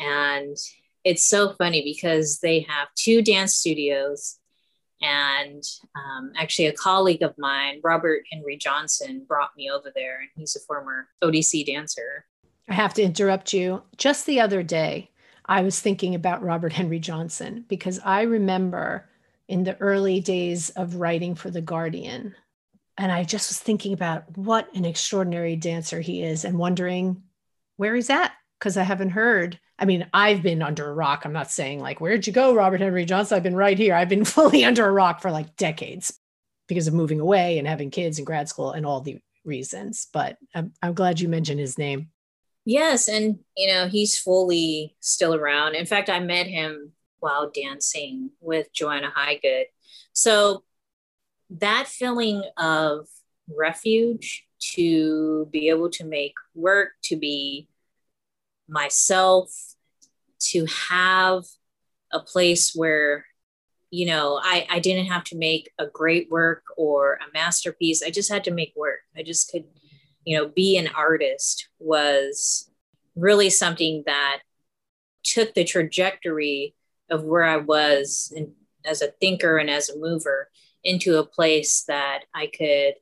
[0.00, 0.56] And
[1.04, 4.38] it's so funny because they have two dance studios.
[5.00, 5.62] And
[5.94, 10.56] um, actually, a colleague of mine, Robert Henry Johnson, brought me over there, and he's
[10.56, 12.26] a former ODC dancer.
[12.68, 13.82] I have to interrupt you.
[13.96, 15.10] Just the other day,
[15.46, 19.08] I was thinking about Robert Henry Johnson because I remember
[19.46, 22.34] in the early days of writing for The Guardian,
[22.98, 27.22] and I just was thinking about what an extraordinary dancer he is and wondering
[27.76, 29.58] where he's at because I haven't heard.
[29.78, 31.24] I mean, I've been under a rock.
[31.24, 33.36] I'm not saying like, where'd you go, Robert Henry Johnson?
[33.36, 33.94] I've been right here.
[33.94, 36.18] I've been fully under a rock for like decades
[36.66, 40.08] because of moving away and having kids in grad school and all the reasons.
[40.12, 42.10] But I'm, I'm glad you mentioned his name.
[42.64, 45.74] Yes, and you know he's fully still around.
[45.74, 49.64] In fact, I met him while dancing with Joanna Haigood.
[50.12, 50.64] So
[51.48, 53.06] that feeling of
[53.56, 57.68] refuge to be able to make work, to be
[58.68, 59.50] myself,
[60.40, 61.44] to have
[62.12, 63.26] a place where
[63.90, 68.02] you know I, I didn't have to make a great work or a masterpiece.
[68.02, 69.00] I just had to make work.
[69.16, 69.64] I just could
[70.24, 72.70] you know be an artist was
[73.16, 74.40] really something that
[75.24, 76.74] took the trajectory
[77.10, 78.52] of where i was in,
[78.84, 80.48] as a thinker and as a mover
[80.84, 82.94] into a place that i could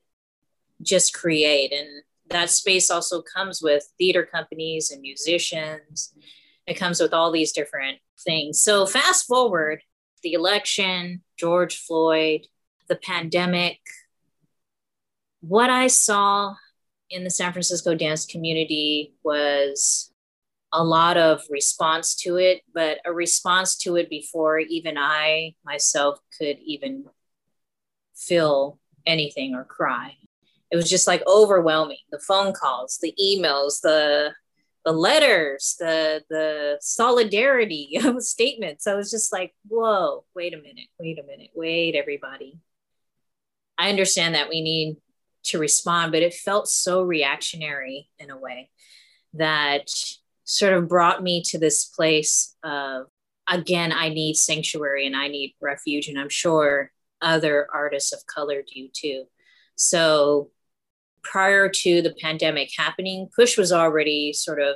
[0.81, 1.73] just create.
[1.73, 6.13] And that space also comes with theater companies and musicians.
[6.65, 8.59] It comes with all these different things.
[8.61, 9.81] So fast forward
[10.23, 12.47] the election george floyd
[12.89, 13.79] the pandemic
[15.41, 16.55] what i saw
[17.09, 20.11] in the san francisco dance community was
[20.73, 26.19] a lot of response to it but a response to it before even i myself
[26.37, 27.05] could even
[28.15, 30.15] feel anything or cry
[30.71, 31.97] it was just like overwhelming.
[32.11, 34.33] The phone calls the emails the
[34.85, 38.87] the letters the the solidarity of statements.
[38.87, 42.59] I was just like whoa wait a minute wait a minute wait everybody.
[43.77, 44.97] I understand that we need
[45.45, 48.69] to respond but it felt so reactionary in a way
[49.33, 49.89] that
[50.43, 53.05] sort of brought me to this place of
[53.47, 58.61] again i need sanctuary and i need refuge and i'm sure other artists of color
[58.61, 59.25] do too.
[59.75, 60.51] So
[61.29, 64.75] prior to the pandemic happening, Push was already sort of,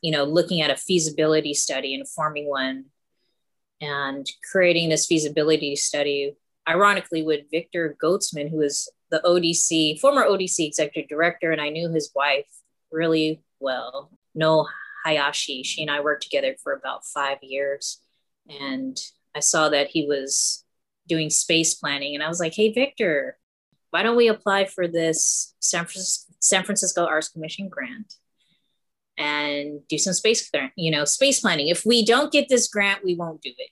[0.00, 2.86] you know, looking at a feasibility study and forming one
[3.80, 6.36] and creating this feasibility study,
[6.68, 11.90] ironically, with Victor Goetzmann, who is the ODC, former ODC executive director, and I knew
[11.90, 12.46] his wife
[12.90, 14.66] really well, No
[15.04, 15.62] Hayashi.
[15.62, 18.00] She and I worked together for about five years.
[18.48, 18.98] And
[19.34, 20.64] I saw that he was
[21.08, 22.14] doing space planning.
[22.14, 23.36] And I was like, hey, Victor,
[23.92, 28.14] why don't we apply for this San Francisco, San Francisco Arts Commission grant
[29.18, 31.68] and do some space, you know, space planning.
[31.68, 33.70] If we don't get this grant, we won't do it.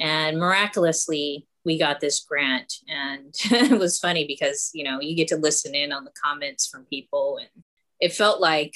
[0.00, 2.74] And miraculously, we got this grant.
[2.86, 6.68] And it was funny because, you know, you get to listen in on the comments
[6.68, 7.38] from people.
[7.38, 7.64] And
[8.00, 8.74] it felt like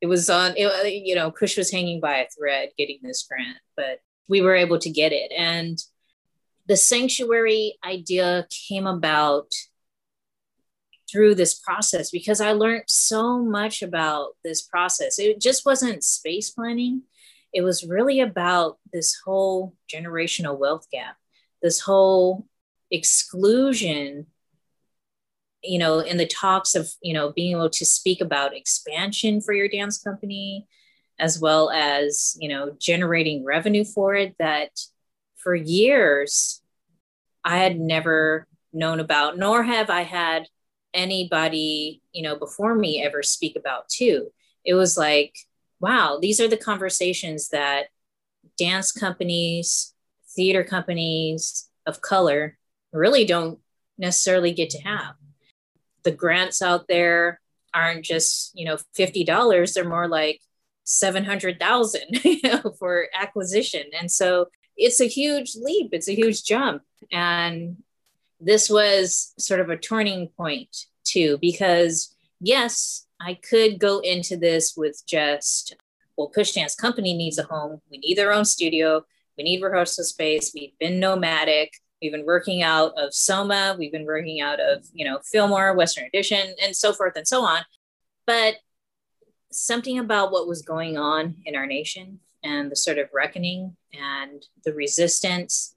[0.00, 3.58] it was on, it, you know, Push was hanging by a thread getting this grant,
[3.76, 5.30] but we were able to get it.
[5.36, 5.78] And
[6.70, 9.52] the sanctuary idea came about
[11.10, 15.18] through this process because I learned so much about this process.
[15.18, 17.02] It just wasn't space planning,
[17.52, 21.16] it was really about this whole generational wealth gap,
[21.60, 22.46] this whole
[22.92, 24.26] exclusion
[25.62, 29.52] you know in the talks of you know being able to speak about expansion for
[29.52, 30.66] your dance company
[31.18, 34.70] as well as you know generating revenue for it that
[35.42, 36.62] for years
[37.44, 40.46] I had never known about, nor have I had
[40.92, 44.30] anybody, you know, before me ever speak about too.
[44.64, 45.34] It was like,
[45.80, 47.86] wow, these are the conversations that
[48.58, 49.94] dance companies,
[50.36, 52.58] theater companies of color
[52.92, 53.58] really don't
[53.98, 55.14] necessarily get to have.
[56.02, 57.40] The grants out there
[57.72, 60.40] aren't just, you know, $50, they're more like
[60.84, 63.84] 700,000 you know, for acquisition.
[63.98, 66.82] And so it's a huge leap, it's a huge jump.
[67.12, 67.78] And
[68.40, 74.74] this was sort of a turning point too, because yes, I could go into this
[74.76, 75.76] with just,
[76.16, 77.80] well, Push Dance Company needs a home.
[77.90, 79.04] We need their own studio.
[79.36, 80.52] We need rehearsal space.
[80.54, 81.74] We've been nomadic.
[82.00, 83.76] We've been working out of Soma.
[83.78, 87.42] We've been working out of, you know, Fillmore, Western Addition, and so forth and so
[87.42, 87.62] on.
[88.26, 88.54] But
[89.50, 94.44] something about what was going on in our nation and the sort of reckoning and
[94.64, 95.74] the resistance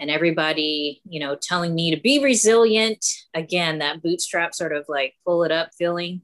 [0.00, 3.04] and everybody you know telling me to be resilient.
[3.34, 6.22] Again that bootstrap sort of like pull it up feeling.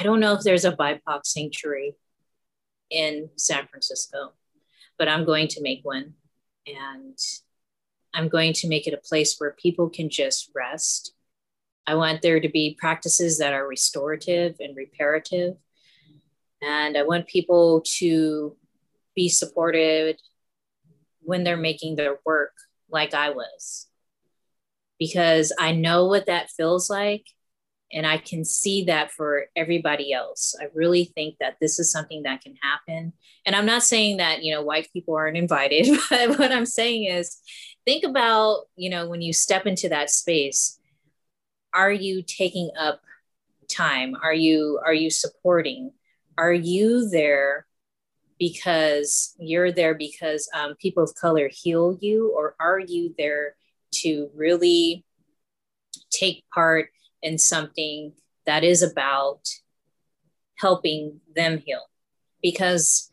[0.00, 1.96] I don't know if there's a bipoc sanctuary
[2.90, 4.32] in san francisco
[4.98, 6.14] but i'm going to make one.
[6.66, 7.18] And
[8.14, 11.14] i'm going to make it a place where people can just rest.
[11.86, 15.56] I want there to be practices that are restorative and reparative.
[16.62, 18.56] And i want people to
[19.14, 20.20] be supported
[21.20, 22.52] when they're making their work
[22.90, 23.88] like I was.
[24.98, 27.26] Because I know what that feels like.
[27.92, 30.54] And I can see that for everybody else.
[30.60, 33.12] I really think that this is something that can happen.
[33.46, 37.04] And I'm not saying that, you know, white people aren't invited, but what I'm saying
[37.04, 37.38] is
[37.84, 40.78] think about, you know, when you step into that space,
[41.72, 43.00] are you taking up
[43.68, 44.16] time?
[44.22, 45.92] Are you are you supporting?
[46.38, 47.66] Are you there
[48.38, 53.56] because you're there because um, people of color heal you, or are you there
[53.92, 55.04] to really
[56.10, 56.90] take part
[57.22, 58.12] in something
[58.46, 59.40] that is about
[60.56, 61.82] helping them heal
[62.42, 63.10] because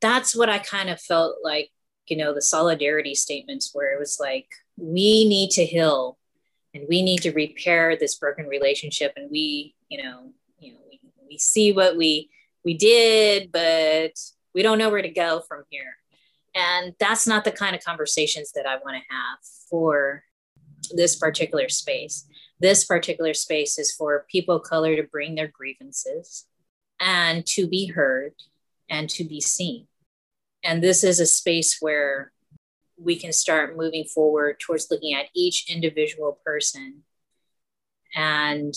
[0.00, 1.70] that's what I kind of felt like,
[2.08, 6.18] you know, the solidarity statements where it was like, we need to heal
[6.74, 9.12] and we need to repair this broken relationship.
[9.16, 11.00] And we, you know, you know, we,
[11.30, 12.28] we see what we
[12.64, 14.12] we did, but
[14.56, 15.98] we don't know where to go from here.
[16.54, 19.38] And that's not the kind of conversations that I want to have
[19.68, 20.24] for
[20.92, 22.26] this particular space.
[22.58, 26.46] This particular space is for people of color to bring their grievances
[26.98, 28.32] and to be heard
[28.88, 29.88] and to be seen.
[30.64, 32.32] And this is a space where
[32.96, 37.02] we can start moving forward towards looking at each individual person
[38.14, 38.72] and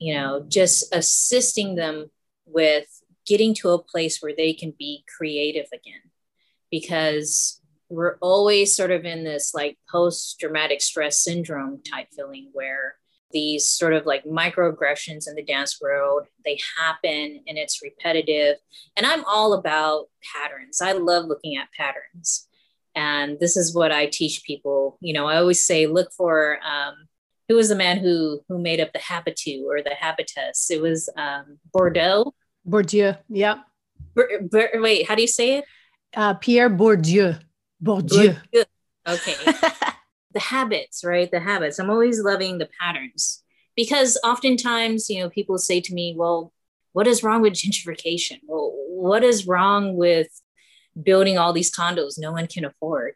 [0.00, 2.10] you know just assisting them
[2.46, 2.99] with
[3.30, 6.02] getting to a place where they can be creative again.
[6.68, 12.96] Because we're always sort of in this like post traumatic stress syndrome type feeling where
[13.32, 18.56] these sort of like microaggressions in the dance world they happen and it's repetitive.
[18.96, 20.80] And i'm all about patterns.
[20.80, 22.48] I love looking at patterns.
[22.96, 24.98] And this is what i teach people.
[25.00, 26.94] You know i always say look for um,
[27.48, 30.70] who was the man who who made up the habitu or the habitus?
[30.70, 32.34] It was um, bordeaux
[32.66, 33.58] bourdieu yeah
[34.14, 35.64] wait how do you say it
[36.16, 37.38] uh, pierre bourdieu
[37.82, 38.64] bourdieu, bourdieu.
[39.06, 39.34] okay
[40.32, 41.30] the habits, right?
[41.30, 41.78] The habits.
[41.78, 43.42] I'm always loving the patterns
[43.76, 46.52] because oftentimes, you know, people say to me, well,
[46.92, 48.40] what is wrong with gentrification?
[48.46, 50.28] Well, what is wrong with
[51.00, 53.14] building all these condos no one can afford?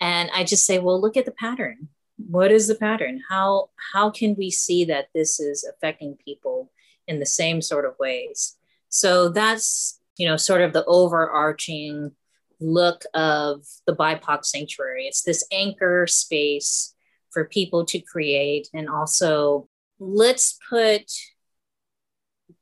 [0.00, 1.88] And I just say, well, look at the pattern.
[2.18, 3.22] What is the pattern?
[3.28, 6.70] How how can we see that this is affecting people
[7.08, 8.56] in the same sort of ways?
[8.88, 12.12] So that's, you know, sort of the overarching
[12.60, 15.06] look of the BIPOC sanctuary.
[15.06, 16.94] It's this anchor space
[17.30, 18.68] for people to create.
[18.72, 21.10] And also, let's put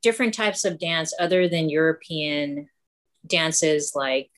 [0.01, 2.67] different types of dance other than European
[3.25, 4.29] dances like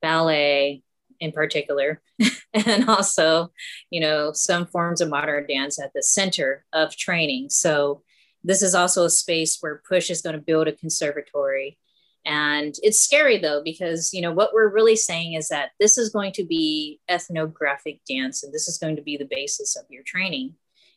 [0.00, 0.82] ballet
[1.20, 2.00] in particular,
[2.54, 3.52] and also,
[3.90, 7.50] you know, some forms of modern dance at the center of training.
[7.50, 8.02] So,
[8.42, 11.78] this is also a space where Push is going to build a conservatory
[12.24, 16.10] and it's scary though, because, you know, what we're really saying is that this is
[16.10, 20.02] going to be ethnographic dance and this is going to be the basis of your
[20.02, 20.54] training.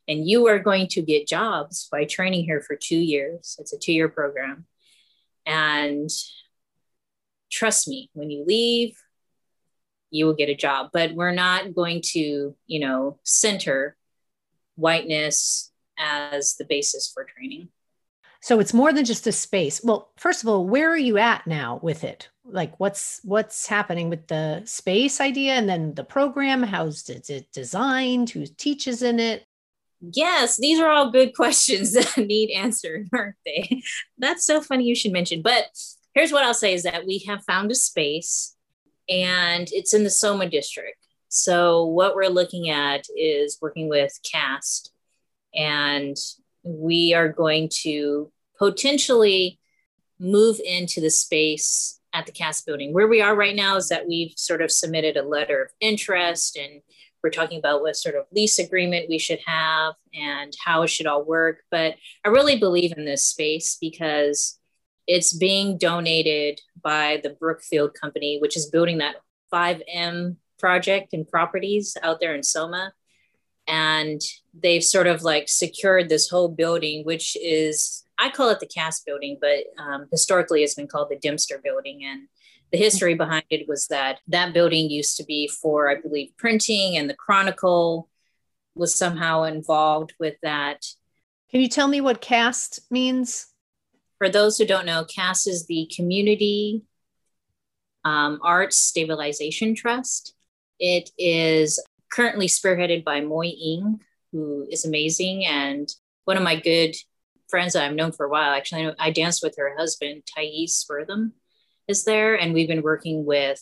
[0.07, 3.55] And you are going to get jobs by training here for two years.
[3.59, 4.65] It's a two year program.
[5.45, 6.09] And
[7.49, 8.97] trust me, when you leave,
[10.09, 10.89] you will get a job.
[10.91, 13.95] But we're not going to, you know, center
[14.75, 17.69] whiteness as the basis for training.
[18.41, 19.81] So it's more than just a space.
[19.83, 22.27] Well, first of all, where are you at now with it?
[22.43, 26.61] Like what's what's happening with the space idea and then the program?
[26.61, 28.31] How's it designed?
[28.31, 29.45] Who teaches in it?
[30.01, 33.81] Yes, these are all good questions that need answered, aren't they?
[34.17, 35.41] That's so funny you should mention.
[35.41, 35.67] But
[36.13, 38.55] here's what I'll say is that we have found a space
[39.07, 40.97] and it's in the Soma district.
[41.29, 44.92] So what we're looking at is working with CAST
[45.55, 46.15] and
[46.63, 49.59] we are going to potentially
[50.19, 52.93] move into the space at the CAST building.
[52.93, 56.57] Where we are right now is that we've sort of submitted a letter of interest
[56.57, 56.81] and
[57.23, 61.07] we're talking about what sort of lease agreement we should have and how it should
[61.07, 61.63] all work.
[61.71, 61.95] But
[62.25, 64.59] I really believe in this space because
[65.07, 69.15] it's being donated by the Brookfield Company, which is building that
[69.53, 72.93] 5M project and properties out there in Soma
[73.67, 74.21] and
[74.53, 79.05] they've sort of like secured this whole building which is i call it the cast
[79.05, 82.03] building but um, historically it's been called the dempster building.
[82.03, 82.27] And
[82.71, 86.97] the history behind it was that that building used to be for i believe printing
[86.97, 88.09] and the chronicle
[88.75, 90.85] was somehow involved with that.
[91.51, 93.47] Can you tell me what cast means?
[94.17, 96.83] For those who don't know cast is the community
[98.05, 100.33] um, arts stabilization trust.
[100.79, 101.79] It is
[102.13, 103.99] currently spearheaded by Moy Eng,
[104.31, 105.89] who is amazing and
[106.25, 106.95] one of my good
[107.49, 108.53] friends that I've known for a while.
[108.53, 111.33] Actually, I, I danced with her husband, Thais Wortham,
[111.87, 113.59] is there, and we've been working with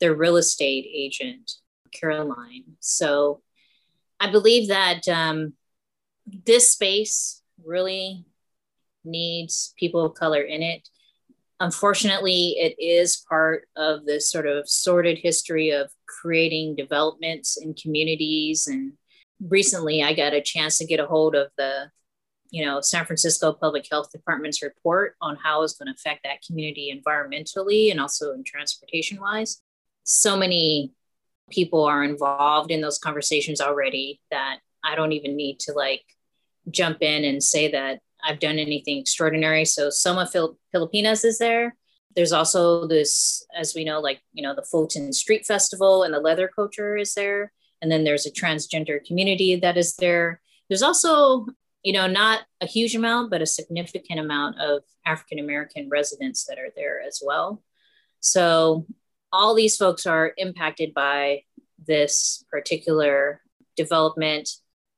[0.00, 1.52] their real estate agent,
[1.92, 2.64] Caroline.
[2.80, 3.42] So
[4.18, 5.54] I believe that um,
[6.26, 8.24] this space really
[9.04, 10.88] needs people of color in it.
[11.60, 18.66] Unfortunately, it is part of this sort of sordid history of creating developments in communities.
[18.66, 18.94] And
[19.46, 21.90] recently, I got a chance to get a hold of the,
[22.50, 26.40] you know, San Francisco Public Health Department's report on how it's going to affect that
[26.46, 29.60] community environmentally and also in transportation wise.
[30.04, 30.94] So many
[31.50, 36.04] people are involved in those conversations already that I don't even need to like
[36.70, 39.64] jump in and say that I've done anything extraordinary.
[39.64, 41.76] So Soma Fil- Filipinas is there.
[42.16, 46.20] There's also this, as we know, like, you know, the Folsom Street Festival and the
[46.20, 47.52] leather culture is there.
[47.80, 50.40] And then there's a transgender community that is there.
[50.68, 51.46] There's also,
[51.82, 56.58] you know, not a huge amount, but a significant amount of African American residents that
[56.58, 57.62] are there as well.
[58.20, 58.86] So
[59.32, 61.44] all these folks are impacted by
[61.86, 63.40] this particular
[63.76, 64.50] development.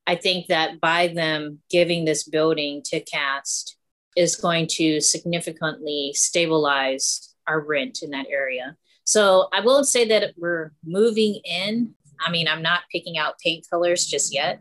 [0.07, 3.77] I think that by them giving this building to CAST
[4.17, 8.77] is going to significantly stabilize our rent in that area.
[9.05, 11.95] So I won't say that we're moving in.
[12.21, 14.61] I mean, I'm not picking out paint colors just yet,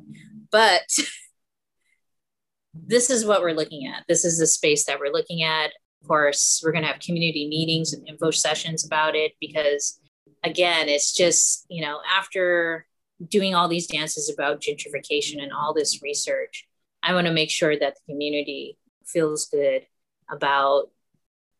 [0.51, 0.83] but
[2.73, 4.03] this is what we're looking at.
[4.07, 5.71] This is the space that we're looking at.
[6.01, 9.99] Of course, we're going to have community meetings and info sessions about it because,
[10.43, 12.87] again, it's just, you know, after
[13.27, 16.67] doing all these dances about gentrification and all this research,
[17.03, 19.85] I want to make sure that the community feels good
[20.29, 20.89] about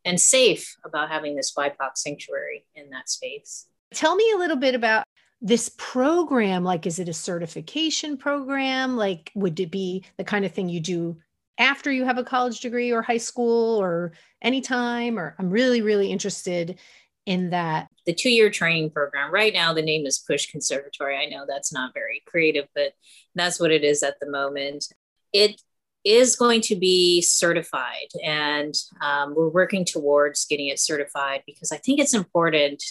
[0.05, 3.67] and safe about having this BIPOC sanctuary in that space.
[3.93, 5.03] Tell me a little bit about
[5.41, 6.63] this program.
[6.63, 8.95] Like, is it a certification program?
[8.95, 11.17] Like, would it be the kind of thing you do
[11.57, 15.19] after you have a college degree or high school or anytime?
[15.19, 16.79] Or I'm really, really interested
[17.25, 17.87] in that.
[18.05, 21.17] The two year training program, right now, the name is Push Conservatory.
[21.17, 22.93] I know that's not very creative, but
[23.35, 24.85] that's what it is at the moment.
[25.33, 25.61] It
[26.03, 31.77] is going to be certified, and um, we're working towards getting it certified because I
[31.77, 32.83] think it's important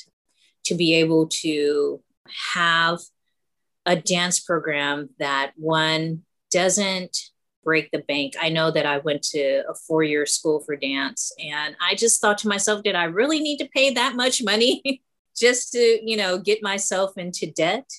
[0.65, 2.01] to be able to
[2.55, 3.01] have
[3.87, 7.17] a dance program that one doesn't
[7.65, 8.35] break the bank.
[8.41, 12.21] I know that I went to a four year school for dance, and I just
[12.21, 15.03] thought to myself, did I really need to pay that much money
[15.37, 17.91] just to, you know, get myself into debt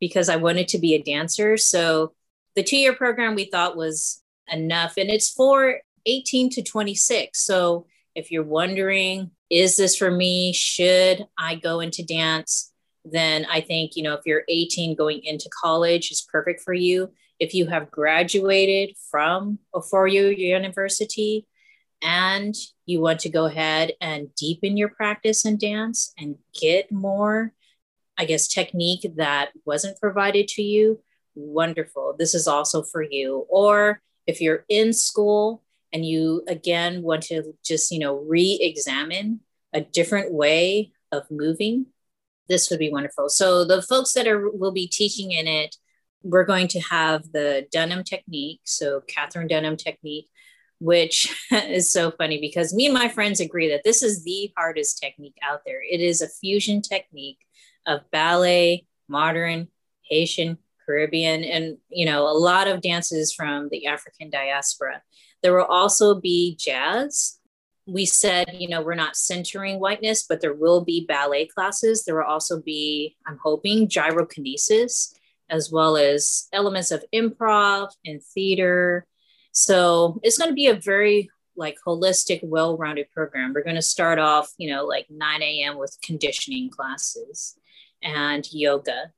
[0.00, 1.56] because I wanted to be a dancer?
[1.56, 2.14] So
[2.54, 4.96] the two year program we thought was enough.
[4.96, 7.38] And it's for 18 to 26.
[7.38, 10.52] So if you're wondering, is this for me?
[10.52, 12.72] Should I go into dance?
[13.04, 17.12] Then I think, you know, if you're 18 going into college is perfect for you.
[17.38, 21.46] If you have graduated from a four year university
[22.02, 27.52] and you want to go ahead and deepen your practice in dance and get more,
[28.18, 31.00] I guess, technique that wasn't provided to you,
[31.34, 32.14] wonderful.
[32.18, 33.46] This is also for you.
[33.48, 35.62] Or if you're in school
[35.92, 39.40] and you again want to just you know re-examine
[39.72, 41.86] a different way of moving
[42.48, 45.76] this would be wonderful so the folks that are will be teaching in it
[46.28, 50.28] we're going to have the dunham technique so katherine dunham technique
[50.78, 54.98] which is so funny because me and my friends agree that this is the hardest
[54.98, 57.38] technique out there it is a fusion technique
[57.86, 59.68] of ballet modern
[60.02, 65.02] haitian Caribbean, and you know, a lot of dances from the African diaspora.
[65.42, 67.38] There will also be jazz.
[67.86, 72.04] We said, you know, we're not centering whiteness, but there will be ballet classes.
[72.04, 75.12] There will also be, I'm hoping, gyrokinesis,
[75.50, 79.06] as well as elements of improv and theater.
[79.52, 83.52] So it's going to be a very like holistic, well-rounded program.
[83.54, 85.78] We're going to start off, you know, like 9 a.m.
[85.78, 87.56] with conditioning classes
[88.02, 89.12] and yoga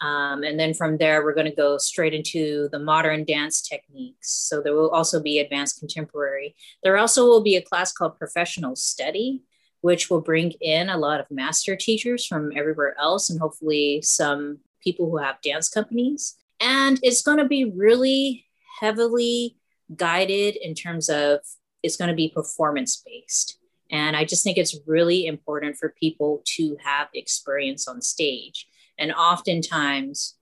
[0.00, 4.30] um, and then from there, we're going to go straight into the modern dance techniques.
[4.30, 6.56] So there will also be advanced contemporary.
[6.82, 9.42] There also will be a class called professional study,
[9.82, 14.58] which will bring in a lot of master teachers from everywhere else and hopefully some
[14.84, 16.36] people who have dance companies.
[16.60, 18.46] And it's going to be really
[18.80, 19.56] heavily
[19.96, 21.40] guided in terms of
[21.82, 23.58] it's going to be performance based.
[23.90, 28.66] And I just think it's really important for people to have experience on stage
[28.98, 30.36] and oftentimes,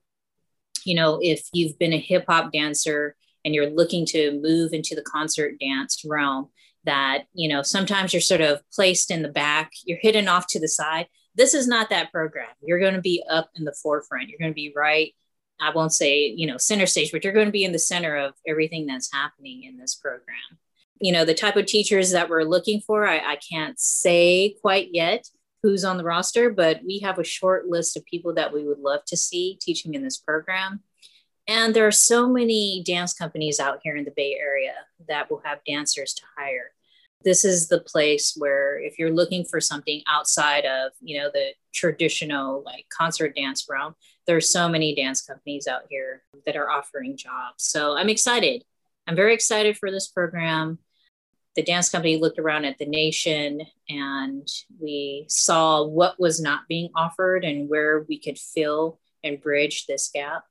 [0.85, 3.15] you know, if you've been a hip hop dancer
[3.45, 6.49] and you're looking to move into the concert dance realm,
[6.85, 10.59] that, you know, sometimes you're sort of placed in the back, you're hidden off to
[10.59, 11.07] the side.
[11.35, 12.49] This is not that program.
[12.61, 14.29] You're going to be up in the forefront.
[14.29, 15.13] You're going to be right.
[15.59, 18.15] I won't say, you know, center stage, but you're going to be in the center
[18.17, 20.59] of everything that's happening in this program.
[20.99, 24.89] You know, the type of teachers that we're looking for, I, I can't say quite
[24.93, 25.27] yet
[25.63, 28.79] who's on the roster, but we have a short list of people that we would
[28.79, 30.81] love to see teaching in this program.
[31.47, 34.73] And there are so many dance companies out here in the Bay Area
[35.07, 36.71] that will have dancers to hire.
[37.23, 41.53] This is the place where if you're looking for something outside of, you know, the
[41.73, 43.95] traditional like concert dance realm,
[44.27, 47.63] there are so many dance companies out here that are offering jobs.
[47.63, 48.63] So I'm excited.
[49.07, 50.79] I'm very excited for this program
[51.55, 54.47] the dance company looked around at the nation and
[54.79, 60.09] we saw what was not being offered and where we could fill and bridge this
[60.09, 60.43] gap.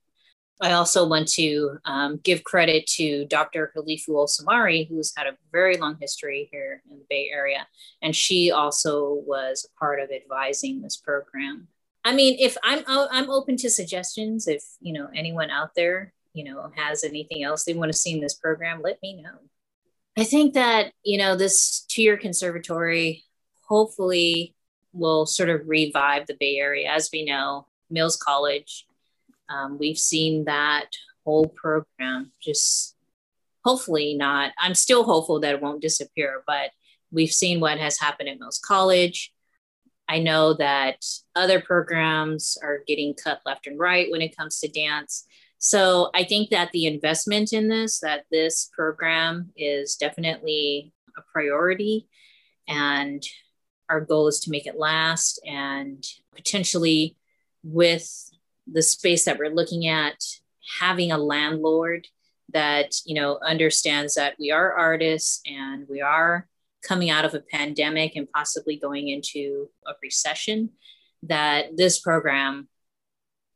[0.60, 3.72] I also want to um, give credit to Dr.
[3.76, 7.66] Halifu Osumare, who's had a very long history here in the Bay Area.
[8.00, 11.68] And she also was a part of advising this program.
[12.04, 16.44] I mean, if I'm I'm open to suggestions, if you know anyone out there, you
[16.44, 19.38] know, has anything else they want to see in this program, let me know.
[20.16, 23.24] I think that, you know, this two-year conservatory
[23.62, 24.54] hopefully
[24.92, 26.90] will sort of revive the Bay Area.
[26.90, 28.86] As we know, Mills College
[29.52, 30.86] um, we've seen that
[31.24, 32.96] whole program just
[33.64, 34.52] hopefully not.
[34.58, 36.70] I'm still hopeful that it won't disappear, but
[37.10, 39.32] we've seen what has happened at Mills College.
[40.08, 41.04] I know that
[41.36, 45.26] other programs are getting cut left and right when it comes to dance.
[45.58, 52.08] So I think that the investment in this, that this program is definitely a priority.
[52.66, 53.22] And
[53.88, 57.16] our goal is to make it last and potentially
[57.62, 58.31] with
[58.72, 60.16] the space that we're looking at
[60.80, 62.06] having a landlord
[62.52, 66.48] that you know understands that we are artists and we are
[66.82, 70.70] coming out of a pandemic and possibly going into a recession
[71.22, 72.68] that this program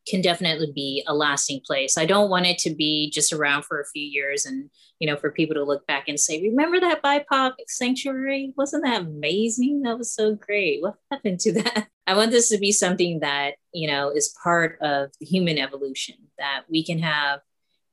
[0.07, 1.99] can definitely be a lasting place.
[1.99, 5.17] I don't want it to be just around for a few years and you know
[5.17, 8.53] for people to look back and say, "Remember that BIPOC sanctuary?
[8.57, 9.83] Wasn't that amazing?
[9.83, 10.83] That was so great.
[10.83, 14.79] What happened to that?" I want this to be something that you know is part
[14.81, 17.41] of human evolution that we can have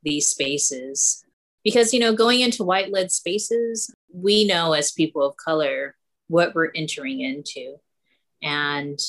[0.03, 1.23] these spaces
[1.63, 5.95] because you know going into white led spaces, we know as people of color
[6.27, 7.75] what we're entering into,
[8.41, 8.99] and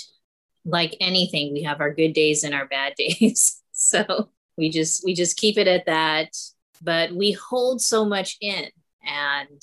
[0.65, 3.63] like anything, we have our good days and our bad days.
[3.73, 6.37] so we just we just keep it at that.
[6.83, 8.69] But we hold so much in.
[9.07, 9.63] And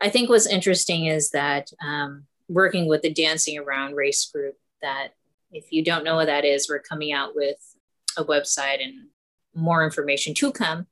[0.00, 5.08] I think what's interesting is that um, working with the Dancing Around Race group, that
[5.50, 7.56] if you don't know what that is, we're coming out with
[8.16, 9.08] a website and
[9.54, 10.86] more information to come.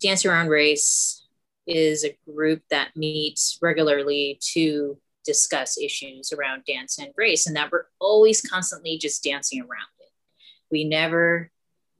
[0.00, 1.26] Dancing Around Race
[1.66, 7.70] is a group that meets regularly to discuss issues around dance and race, and that
[7.70, 10.10] we're always constantly just dancing around it.
[10.70, 11.50] We never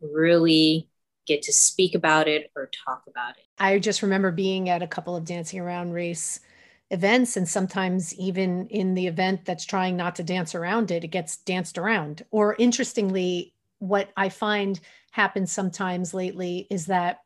[0.00, 0.88] really
[1.26, 3.44] get to speak about it or talk about it.
[3.58, 6.40] I just remember being at a couple of dancing around race
[6.90, 11.08] events, and sometimes even in the event that's trying not to dance around it, it
[11.08, 12.24] gets danced around.
[12.30, 14.78] Or interestingly, what I find
[15.12, 17.20] happens sometimes lately is that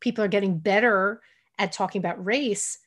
[0.00, 1.22] people are getting better
[1.58, 2.78] at talking about race,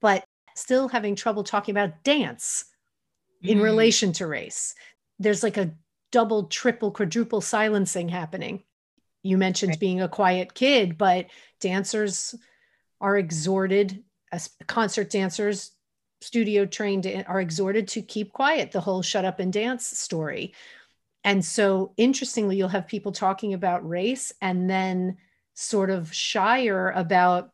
[0.00, 0.24] but
[0.54, 2.64] still having trouble talking about dance
[3.42, 3.62] in mm.
[3.62, 4.74] relation to race.
[5.18, 5.72] There's like a
[6.10, 8.62] double, triple, quadruple silencing happening.
[9.22, 9.80] You mentioned right.
[9.80, 11.26] being a quiet kid, but
[11.60, 12.34] dancers
[13.00, 15.72] are exhorted, as concert dancers,
[16.20, 20.54] studio trained, are exhorted to keep quiet, the whole shut up and dance story.
[21.24, 25.18] And so, interestingly, you'll have people talking about race and then
[25.54, 27.50] sort of shyer about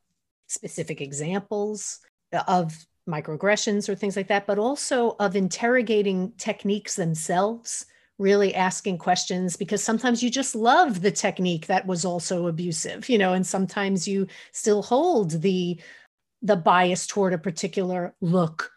[0.47, 2.01] specific examples
[2.47, 7.87] of microaggressions or things like that, but also of interrogating techniques themselves,
[8.19, 13.19] really asking questions because sometimes you just love the technique that was also abusive, you
[13.19, 15.81] know, and sometimes you still hold the
[16.41, 18.71] the bias toward a particular look.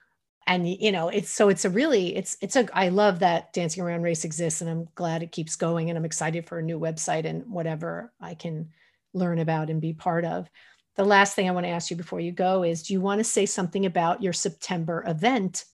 [0.47, 3.83] And you know it's so it's a really it's it's a i love that dancing
[3.83, 6.79] around race exists and i'm glad it keeps going and i'm excited for a new
[6.79, 8.67] website and whatever i can
[9.13, 10.49] learn about and be part of
[10.95, 13.19] the last thing I want to ask you before you go is do you want
[13.19, 15.65] to say something about your September event?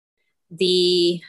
[0.51, 1.21] The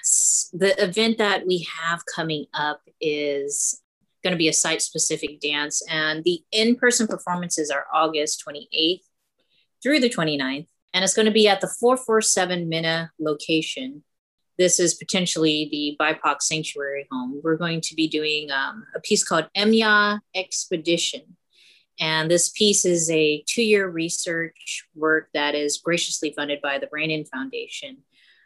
[0.52, 3.82] the event that we have coming up is
[4.22, 9.00] going to be a site specific dance and the in-person performances are August 28th
[9.82, 14.02] through the 29th and it's going to be at the 447 Minna location.
[14.58, 17.40] This is potentially the BIPOC sanctuary home.
[17.44, 21.37] We're going to be doing um, a piece called Emya Expedition
[22.00, 26.88] and this piece is a two year research work that is graciously funded by the
[26.92, 27.98] Rainin Foundation.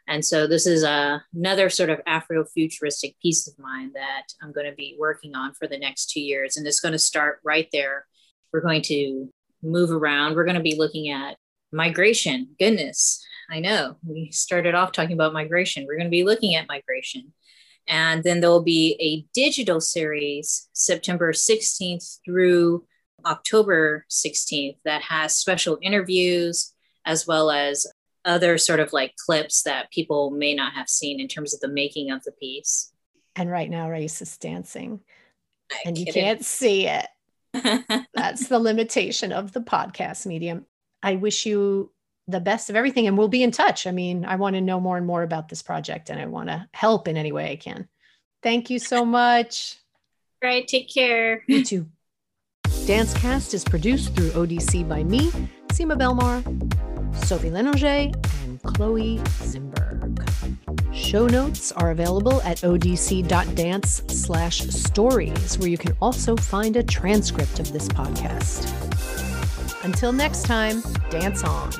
[0.07, 4.69] And so this is a, another sort of Afrofuturistic piece of mine that I'm going
[4.69, 6.57] to be working on for the next two years.
[6.57, 8.05] And it's going to start right there.
[8.51, 9.29] We're going to
[9.61, 10.35] move around.
[10.35, 11.37] We're going to be looking at
[11.71, 12.49] migration.
[12.59, 15.85] Goodness, I know we started off talking about migration.
[15.87, 17.33] We're going to be looking at migration.
[17.87, 22.85] And then there'll be a digital series September 16th through
[23.25, 26.73] October 16th that has special interviews
[27.05, 27.87] as well as
[28.25, 31.67] other sort of like clips that people may not have seen in terms of the
[31.67, 32.91] making of the piece.
[33.35, 35.01] And right now, Raissa dancing,
[35.71, 37.07] I'm and you can't see it.
[38.13, 40.65] That's the limitation of the podcast medium.
[41.01, 41.91] I wish you
[42.27, 43.85] the best of everything, and we'll be in touch.
[43.85, 46.49] I mean, I want to know more and more about this project, and I want
[46.49, 47.87] to help in any way I can.
[48.41, 49.77] Thank you so much.
[50.41, 50.67] All right.
[50.67, 51.43] Take care.
[51.47, 51.87] You too.
[52.83, 55.31] Dancecast is produced through ODC by me,
[55.69, 56.43] Sima Belmar,
[57.15, 58.13] Sophie Lenanger,
[58.43, 60.19] and Chloe Zimberg.
[60.93, 67.59] Show notes are available at odc.dance slash stories, where you can also find a transcript
[67.59, 68.69] of this podcast.
[69.85, 71.71] Until next time, dance on.